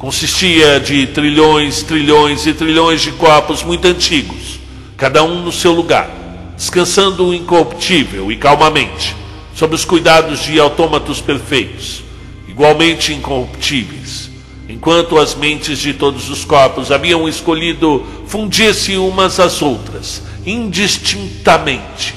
Consistia 0.00 0.80
de 0.80 1.08
trilhões, 1.08 1.82
trilhões 1.82 2.46
e 2.46 2.54
trilhões 2.54 3.02
de 3.02 3.12
corpos 3.12 3.62
muito 3.62 3.86
antigos, 3.86 4.58
cada 4.96 5.22
um 5.22 5.42
no 5.42 5.52
seu 5.52 5.72
lugar, 5.72 6.08
descansando 6.56 7.34
incorruptível 7.34 8.32
e 8.32 8.36
calmamente, 8.36 9.14
sob 9.54 9.74
os 9.74 9.84
cuidados 9.84 10.42
de 10.42 10.58
autômatos 10.58 11.20
perfeitos, 11.20 12.02
igualmente 12.48 13.12
incorruptíveis, 13.12 14.30
enquanto 14.70 15.18
as 15.18 15.34
mentes 15.34 15.78
de 15.78 15.92
todos 15.92 16.30
os 16.30 16.46
corpos 16.46 16.90
haviam 16.90 17.28
escolhido 17.28 18.02
fundir-se 18.26 18.96
umas 18.96 19.38
às 19.38 19.60
outras, 19.60 20.22
indistintamente. 20.46 22.14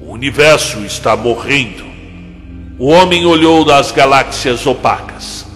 O 0.00 0.14
universo 0.14 0.78
está 0.86 1.14
morrendo. 1.14 1.84
O 2.78 2.86
homem 2.86 3.26
olhou 3.26 3.62
das 3.62 3.92
galáxias 3.92 4.66
opacas. 4.66 5.47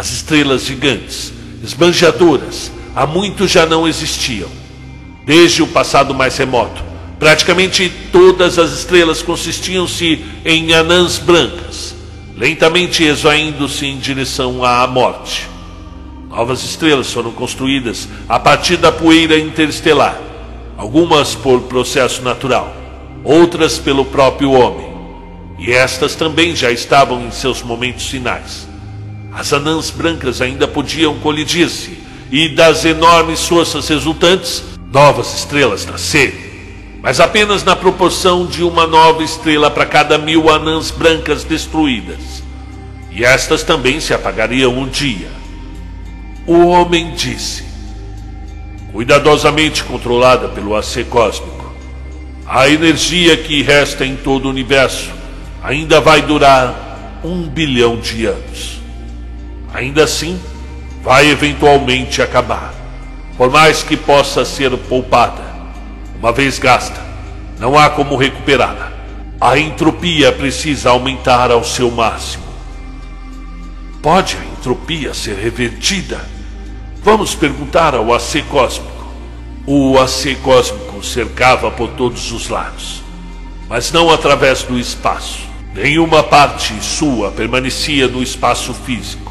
As 0.00 0.10
estrelas 0.10 0.64
gigantes, 0.64 1.30
esbanjadoras, 1.62 2.72
há 2.96 3.06
muito 3.06 3.46
já 3.46 3.66
não 3.66 3.86
existiam. 3.86 4.48
Desde 5.26 5.62
o 5.62 5.66
passado 5.66 6.14
mais 6.14 6.38
remoto, 6.38 6.82
Praticamente 7.18 7.92
todas 8.10 8.58
as 8.58 8.72
estrelas 8.72 9.20
consistiam-se 9.20 10.24
em 10.42 10.72
anãs 10.72 11.18
brancas, 11.18 11.94
lentamente 12.34 13.04
esvaindo-se 13.04 13.84
em 13.84 13.98
direção 13.98 14.64
à 14.64 14.86
morte. 14.86 15.46
Novas 16.30 16.64
estrelas 16.64 17.12
foram 17.12 17.30
construídas 17.32 18.08
a 18.26 18.40
partir 18.40 18.78
da 18.78 18.90
poeira 18.90 19.38
interestelar, 19.38 20.18
algumas 20.78 21.34
por 21.34 21.60
processo 21.64 22.22
natural, 22.22 22.74
outras 23.22 23.78
pelo 23.78 24.06
próprio 24.06 24.52
homem. 24.52 24.88
E 25.58 25.72
estas 25.72 26.14
também 26.14 26.56
já 26.56 26.70
estavam 26.70 27.26
em 27.26 27.30
seus 27.30 27.62
momentos 27.62 28.06
finais. 28.06 28.69
As 29.32 29.52
anãs 29.52 29.90
brancas 29.90 30.40
ainda 30.40 30.66
podiam 30.66 31.18
colidir-se, 31.18 31.98
e 32.30 32.48
das 32.48 32.84
enormes 32.84 33.46
forças 33.46 33.88
resultantes, 33.88 34.62
novas 34.92 35.34
estrelas 35.34 35.86
nasceram 35.86 36.50
mas 37.02 37.18
apenas 37.18 37.64
na 37.64 37.74
proporção 37.74 38.46
de 38.46 38.62
uma 38.62 38.86
nova 38.86 39.22
estrela 39.22 39.70
para 39.70 39.86
cada 39.86 40.18
mil 40.18 40.50
anãs 40.50 40.90
brancas 40.90 41.44
destruídas. 41.44 42.42
E 43.10 43.24
estas 43.24 43.62
também 43.62 44.00
se 44.00 44.12
apagariam 44.12 44.76
um 44.76 44.86
dia. 44.86 45.28
O 46.46 46.66
homem 46.66 47.12
disse, 47.14 47.64
cuidadosamente 48.92 49.82
controlada 49.84 50.48
pelo 50.48 50.76
AC 50.76 51.06
cósmico, 51.08 51.74
a 52.46 52.68
energia 52.68 53.36
que 53.36 53.62
resta 53.62 54.04
em 54.04 54.16
todo 54.16 54.46
o 54.46 54.50
universo 54.50 55.10
ainda 55.62 56.00
vai 56.00 56.20
durar 56.20 57.20
um 57.24 57.48
bilhão 57.48 57.96
de 57.96 58.26
anos. 58.26 58.79
Ainda 59.72 60.04
assim, 60.04 60.40
vai 61.02 61.30
eventualmente 61.30 62.20
acabar, 62.20 62.74
por 63.36 63.50
mais 63.50 63.82
que 63.82 63.96
possa 63.96 64.44
ser 64.44 64.76
poupada 64.76 65.50
uma 66.20 66.32
vez 66.32 66.58
gasta, 66.58 67.00
não 67.58 67.78
há 67.78 67.88
como 67.88 68.14
recuperá-la. 68.14 68.92
A 69.40 69.58
entropia 69.58 70.30
precisa 70.30 70.90
aumentar 70.90 71.50
ao 71.50 71.64
seu 71.64 71.90
máximo. 71.90 72.44
Pode 74.02 74.36
a 74.36 74.44
entropia 74.44 75.14
ser 75.14 75.36
revertida? 75.36 76.20
Vamos 77.02 77.34
perguntar 77.34 77.94
ao 77.94 78.12
AC 78.12 78.44
cósmico. 78.50 79.06
O 79.66 79.98
AC 79.98 80.36
cósmico 80.42 81.02
cercava 81.02 81.70
por 81.70 81.88
todos 81.92 82.32
os 82.32 82.50
lados, 82.50 83.02
mas 83.66 83.90
não 83.90 84.10
através 84.10 84.62
do 84.62 84.78
espaço. 84.78 85.48
Nenhuma 85.74 86.22
parte 86.22 86.74
sua 86.82 87.30
permanecia 87.30 88.08
no 88.08 88.22
espaço 88.22 88.74
físico. 88.74 89.29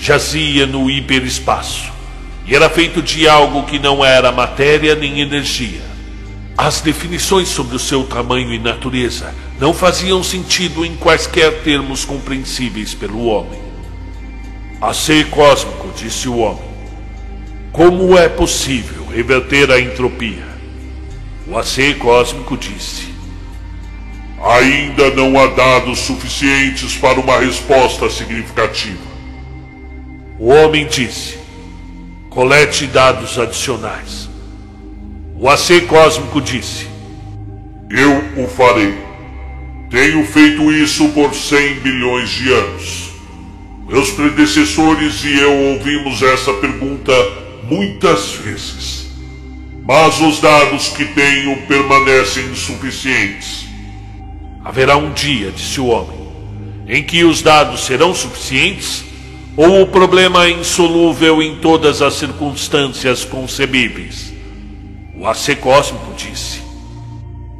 Jazia 0.00 0.66
no 0.66 0.90
hiperespaço 0.90 1.92
e 2.46 2.54
era 2.54 2.70
feito 2.70 3.02
de 3.02 3.28
algo 3.28 3.64
que 3.64 3.78
não 3.78 4.02
era 4.02 4.32
matéria 4.32 4.94
nem 4.94 5.20
energia. 5.20 5.82
As 6.56 6.80
definições 6.80 7.48
sobre 7.48 7.76
o 7.76 7.78
seu 7.78 8.04
tamanho 8.04 8.50
e 8.52 8.58
natureza 8.58 9.34
não 9.58 9.74
faziam 9.74 10.24
sentido 10.24 10.86
em 10.86 10.96
quaisquer 10.96 11.62
termos 11.62 12.06
compreensíveis 12.06 12.94
pelo 12.94 13.26
homem. 13.26 13.60
A 14.80 14.94
ser 14.94 15.28
cósmico, 15.28 15.92
disse 15.94 16.30
o 16.30 16.38
homem. 16.38 16.70
Como 17.70 18.16
é 18.16 18.26
possível 18.26 19.06
reverter 19.06 19.70
a 19.70 19.78
entropia? 19.78 20.48
O 21.46 21.58
AC 21.58 21.94
cósmico 21.98 22.56
disse: 22.56 23.08
Ainda 24.42 25.10
não 25.10 25.38
há 25.38 25.46
dados 25.48 25.98
suficientes 25.98 26.96
para 26.96 27.20
uma 27.20 27.38
resposta 27.38 28.08
significativa. 28.08 29.09
O 30.40 30.48
homem 30.48 30.86
disse: 30.86 31.36
Colete 32.30 32.86
dados 32.86 33.38
adicionais. 33.38 34.26
O 35.38 35.46
AC 35.46 35.82
cósmico 35.86 36.40
disse: 36.40 36.86
Eu 37.90 38.42
o 38.42 38.48
farei. 38.48 38.94
Tenho 39.90 40.24
feito 40.24 40.72
isso 40.72 41.10
por 41.10 41.34
100 41.34 41.80
bilhões 41.80 42.30
de 42.30 42.50
anos. 42.50 43.10
Meus 43.86 44.12
predecessores 44.12 45.22
e 45.24 45.38
eu 45.38 45.52
ouvimos 45.74 46.22
essa 46.22 46.54
pergunta 46.54 47.12
muitas 47.64 48.32
vezes. 48.32 49.10
Mas 49.86 50.22
os 50.22 50.40
dados 50.40 50.88
que 50.88 51.04
tenho 51.04 51.66
permanecem 51.66 52.46
insuficientes. 52.46 53.66
Haverá 54.64 54.96
um 54.96 55.12
dia, 55.12 55.50
disse 55.50 55.82
o 55.82 55.88
homem, 55.88 56.18
em 56.88 57.02
que 57.02 57.24
os 57.24 57.42
dados 57.42 57.84
serão 57.84 58.14
suficientes? 58.14 59.09
Ou 59.62 59.82
o 59.82 59.86
problema 59.86 60.46
é 60.46 60.52
insolúvel 60.52 61.42
em 61.42 61.56
todas 61.56 62.00
as 62.00 62.14
circunstâncias 62.14 63.26
concebíveis? 63.26 64.32
O 65.14 65.26
AC 65.26 65.54
Cósmico 65.60 66.14
disse. 66.16 66.62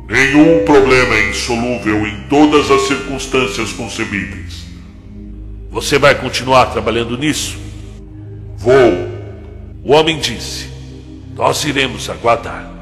Nenhum 0.09 0.64
problema 0.64 1.14
é 1.14 1.28
insolúvel 1.28 2.07
em 2.07 2.22
todas 2.22 2.70
as 2.70 2.88
circunstâncias 2.88 3.74
concebíveis. 3.74 4.64
Você 5.70 5.98
vai 5.98 6.14
continuar 6.14 6.72
trabalhando 6.72 7.18
nisso? 7.18 7.59
Vou. 8.57 8.72
O 9.84 9.92
homem 9.92 10.18
disse: 10.18 10.70
Nós 11.34 11.62
iremos 11.64 12.09
aguardar. 12.09 12.72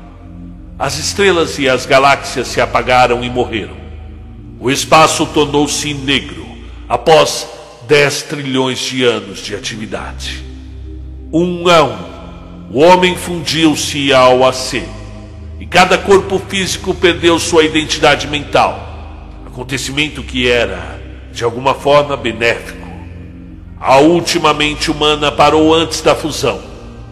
As 0.78 0.96
estrelas 0.96 1.58
e 1.58 1.68
as 1.68 1.86
galáxias 1.86 2.46
se 2.46 2.60
apagaram 2.60 3.24
e 3.24 3.28
morreram. 3.28 3.76
O 4.60 4.70
espaço 4.70 5.26
tornou-se 5.26 5.92
negro 5.92 6.46
após 6.88 7.57
10 7.88 8.22
trilhões 8.24 8.80
de 8.80 9.02
anos 9.02 9.38
de 9.38 9.54
atividade. 9.54 10.44
Um 11.32 11.66
a 11.68 11.82
um, 11.82 11.96
o 12.70 12.80
homem 12.80 13.16
fundiu-se 13.16 14.12
ao 14.12 14.46
AC 14.46 14.82
e 15.58 15.64
cada 15.64 15.96
corpo 15.96 16.38
físico 16.38 16.94
perdeu 16.94 17.38
sua 17.38 17.64
identidade 17.64 18.28
mental, 18.28 19.32
acontecimento 19.46 20.22
que 20.22 20.46
era, 20.46 21.00
de 21.32 21.42
alguma 21.42 21.72
forma, 21.72 22.14
benéfico. 22.14 22.86
A 23.80 23.96
última 23.96 24.52
mente 24.52 24.90
humana 24.90 25.32
parou 25.32 25.74
antes 25.74 26.02
da 26.02 26.14
fusão, 26.14 26.60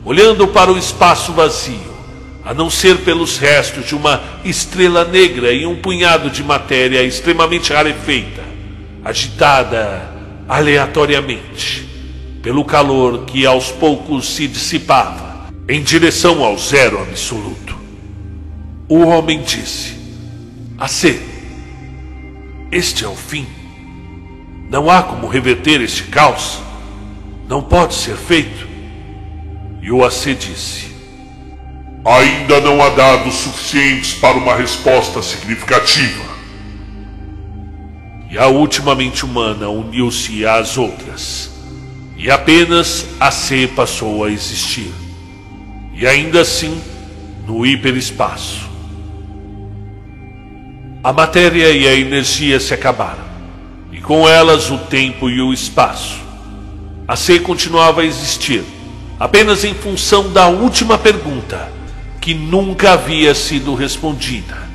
olhando 0.04 0.46
para 0.46 0.70
o 0.70 0.76
espaço 0.76 1.32
vazio 1.32 1.96
a 2.44 2.52
não 2.52 2.68
ser 2.68 2.98
pelos 2.98 3.38
restos 3.38 3.86
de 3.86 3.94
uma 3.96 4.22
estrela 4.44 5.06
negra 5.06 5.52
e 5.52 5.66
um 5.66 5.74
punhado 5.74 6.28
de 6.28 6.44
matéria 6.44 7.02
extremamente 7.02 7.72
rarefeita, 7.72 8.42
agitada 9.02 10.15
aleatoriamente 10.48 11.86
pelo 12.42 12.64
calor 12.64 13.24
que 13.24 13.44
aos 13.44 13.72
poucos 13.72 14.34
se 14.34 14.46
dissipava 14.46 15.48
em 15.68 15.82
direção 15.82 16.44
ao 16.44 16.56
zero 16.56 17.00
absoluto. 17.02 17.76
O 18.88 19.00
homem 19.00 19.42
disse: 19.42 19.96
AC, 20.78 21.20
este 22.70 23.04
é 23.04 23.08
o 23.08 23.16
fim. 23.16 23.46
Não 24.70 24.90
há 24.90 25.02
como 25.02 25.26
reverter 25.26 25.80
este 25.80 26.04
caos. 26.04 26.58
Não 27.48 27.62
pode 27.62 27.94
ser 27.94 28.16
feito. 28.16 28.66
E 29.82 29.90
o 29.90 30.04
AC 30.04 30.36
disse: 30.38 30.86
Ainda 32.04 32.60
não 32.60 32.80
há 32.80 32.90
dados 32.90 33.34
suficientes 33.34 34.14
para 34.14 34.36
uma 34.36 34.54
resposta 34.54 35.20
significativa. 35.22 36.35
E 38.30 38.38
a 38.38 38.46
última 38.46 38.94
mente 38.94 39.24
humana 39.24 39.68
uniu-se 39.68 40.44
às 40.44 40.76
outras. 40.76 41.50
E 42.16 42.30
apenas 42.30 43.06
a 43.20 43.30
C 43.30 43.68
passou 43.68 44.24
a 44.24 44.30
existir. 44.30 44.90
E 45.94 46.06
ainda 46.06 46.40
assim, 46.40 46.80
no 47.46 47.64
hiperespaço. 47.64 48.68
A 51.02 51.12
matéria 51.12 51.70
e 51.70 51.86
a 51.86 51.94
energia 51.94 52.58
se 52.58 52.74
acabaram. 52.74 53.24
E 53.92 54.00
com 54.00 54.28
elas 54.28 54.70
o 54.70 54.78
tempo 54.78 55.30
e 55.30 55.40
o 55.40 55.52
espaço. 55.52 56.18
A 57.06 57.14
C 57.14 57.38
continuava 57.38 58.00
a 58.00 58.04
existir, 58.04 58.64
apenas 59.20 59.62
em 59.62 59.72
função 59.72 60.32
da 60.32 60.48
última 60.48 60.98
pergunta 60.98 61.70
que 62.20 62.34
nunca 62.34 62.94
havia 62.94 63.32
sido 63.32 63.76
respondida. 63.76 64.65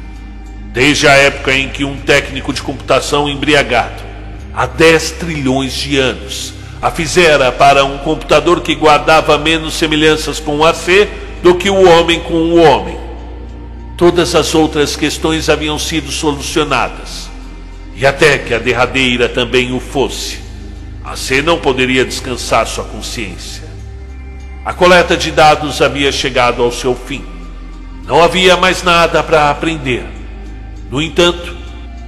Desde 0.71 1.05
a 1.05 1.11
época 1.11 1.53
em 1.53 1.67
que 1.67 1.83
um 1.83 1.97
técnico 1.97 2.53
de 2.53 2.61
computação 2.61 3.27
embriagado, 3.27 4.01
há 4.53 4.65
10 4.65 5.11
trilhões 5.11 5.73
de 5.73 5.97
anos, 5.97 6.53
a 6.81 6.89
fizera 6.89 7.51
para 7.51 7.83
um 7.83 7.97
computador 7.97 8.61
que 8.61 8.73
guardava 8.73 9.37
menos 9.37 9.73
semelhanças 9.73 10.39
com 10.39 10.59
o 10.59 10.65
AC 10.65 11.09
do 11.43 11.55
que 11.55 11.69
o 11.69 11.89
homem 11.89 12.21
com 12.21 12.33
o 12.33 12.55
homem. 12.55 12.97
Todas 13.97 14.33
as 14.33 14.55
outras 14.55 14.95
questões 14.95 15.49
haviam 15.49 15.77
sido 15.77 16.09
solucionadas. 16.09 17.29
E 17.93 18.05
até 18.05 18.37
que 18.37 18.53
a 18.53 18.57
derradeira 18.57 19.27
também 19.27 19.73
o 19.73 19.79
fosse, 19.79 20.39
a 21.03 21.17
C 21.17 21.41
não 21.41 21.59
poderia 21.59 22.05
descansar 22.05 22.65
sua 22.65 22.85
consciência. 22.85 23.63
A 24.63 24.73
coleta 24.73 25.17
de 25.17 25.31
dados 25.31 25.81
havia 25.81 26.11
chegado 26.11 26.63
ao 26.63 26.71
seu 26.71 26.95
fim. 26.95 27.23
Não 28.07 28.23
havia 28.23 28.55
mais 28.55 28.81
nada 28.81 29.21
para 29.21 29.51
aprender. 29.51 30.20
No 30.91 31.01
entanto, 31.01 31.55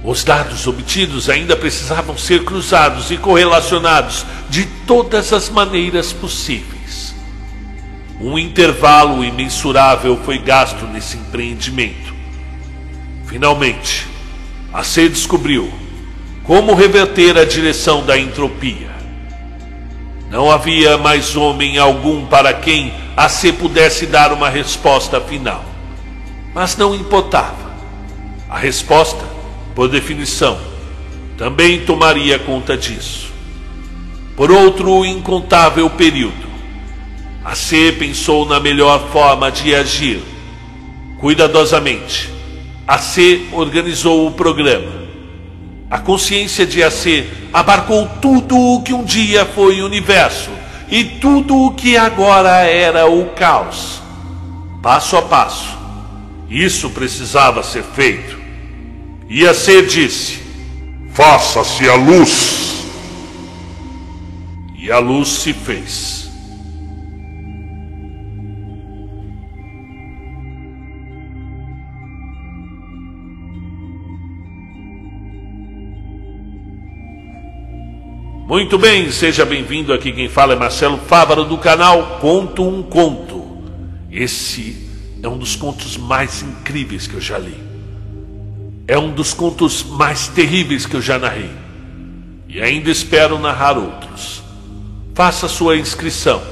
os 0.04 0.22
dados 0.22 0.66
obtidos 0.66 1.30
ainda 1.30 1.56
precisavam 1.56 2.18
ser 2.18 2.44
cruzados 2.44 3.10
e 3.10 3.16
correlacionados 3.16 4.26
de 4.50 4.66
todas 4.86 5.32
as 5.32 5.48
maneiras 5.48 6.12
possíveis. 6.12 7.14
Um 8.20 8.38
intervalo 8.38 9.24
imensurável 9.24 10.20
foi 10.22 10.38
gasto 10.38 10.86
nesse 10.86 11.16
empreendimento. 11.16 12.12
Finalmente, 13.24 14.06
a 14.72 14.84
C 14.84 15.08
descobriu 15.08 15.72
como 16.44 16.74
reverter 16.74 17.38
a 17.38 17.44
direção 17.46 18.04
da 18.04 18.18
entropia. 18.18 18.92
Não 20.30 20.50
havia 20.50 20.98
mais 20.98 21.36
homem 21.36 21.78
algum 21.78 22.26
para 22.26 22.52
quem 22.52 22.92
a 23.16 23.30
C 23.30 23.50
pudesse 23.50 24.04
dar 24.04 24.30
uma 24.32 24.50
resposta 24.50 25.18
final. 25.22 25.64
Mas 26.52 26.76
não 26.76 26.94
importava. 26.94 27.63
A 28.54 28.58
resposta, 28.58 29.24
por 29.74 29.88
definição, 29.88 30.56
também 31.36 31.80
tomaria 31.80 32.38
conta 32.38 32.76
disso. 32.76 33.32
Por 34.36 34.48
outro 34.52 35.04
incontável 35.04 35.90
período, 35.90 36.46
a 37.44 37.56
C 37.56 37.90
pensou 37.98 38.46
na 38.46 38.60
melhor 38.60 39.08
forma 39.08 39.50
de 39.50 39.74
agir. 39.74 40.22
Cuidadosamente, 41.18 42.30
a 42.86 42.96
C 42.96 43.44
organizou 43.50 44.28
o 44.28 44.30
programa. 44.30 45.02
A 45.90 45.98
consciência 45.98 46.64
de 46.64 46.80
AC 46.80 47.26
abarcou 47.52 48.08
tudo 48.22 48.56
o 48.56 48.82
que 48.84 48.94
um 48.94 49.02
dia 49.02 49.44
foi 49.44 49.82
o 49.82 49.84
universo 49.84 50.50
e 50.88 51.02
tudo 51.02 51.56
o 51.56 51.74
que 51.74 51.96
agora 51.96 52.60
era 52.60 53.04
o 53.08 53.30
caos. 53.30 54.00
Passo 54.80 55.16
a 55.16 55.22
passo, 55.22 55.76
isso 56.48 56.88
precisava 56.90 57.60
ser 57.60 57.82
feito. 57.82 58.43
E 59.28 59.46
a 59.46 59.54
ser 59.54 59.86
disse: 59.86 60.40
Faça-se 61.12 61.88
a 61.88 61.94
luz. 61.94 62.86
E 64.76 64.90
a 64.90 64.98
luz 64.98 65.28
se 65.28 65.52
fez. 65.52 66.24
Muito 78.46 78.78
bem, 78.78 79.10
seja 79.10 79.44
bem-vindo 79.44 79.92
aqui. 79.92 80.12
Quem 80.12 80.28
fala 80.28 80.52
é 80.52 80.56
Marcelo 80.56 80.98
Fávaro 80.98 81.44
do 81.44 81.56
canal 81.56 82.18
Conto 82.20 82.62
um 82.62 82.82
Conto. 82.82 83.42
Esse 84.12 84.86
é 85.22 85.28
um 85.28 85.38
dos 85.38 85.56
contos 85.56 85.96
mais 85.96 86.42
incríveis 86.42 87.06
que 87.06 87.14
eu 87.14 87.20
já 87.20 87.38
li. 87.38 87.63
É 88.86 88.98
um 88.98 89.10
dos 89.10 89.32
contos 89.32 89.82
mais 89.82 90.28
terríveis 90.28 90.84
que 90.86 90.94
eu 90.94 91.02
já 91.02 91.18
narrei. 91.18 91.50
E 92.48 92.60
ainda 92.60 92.90
espero 92.90 93.38
narrar 93.38 93.78
outros. 93.78 94.42
Faça 95.14 95.48
sua 95.48 95.76
inscrição. 95.76 96.42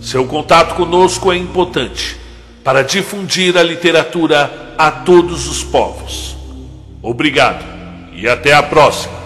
Seu 0.00 0.26
contato 0.26 0.74
conosco 0.74 1.32
é 1.32 1.36
importante 1.36 2.16
para 2.62 2.82
difundir 2.82 3.56
a 3.56 3.62
literatura 3.62 4.74
a 4.78 4.90
todos 4.90 5.46
os 5.46 5.62
povos. 5.62 6.36
Obrigado 7.02 7.64
e 8.14 8.28
até 8.28 8.54
a 8.54 8.62
próxima. 8.62 9.23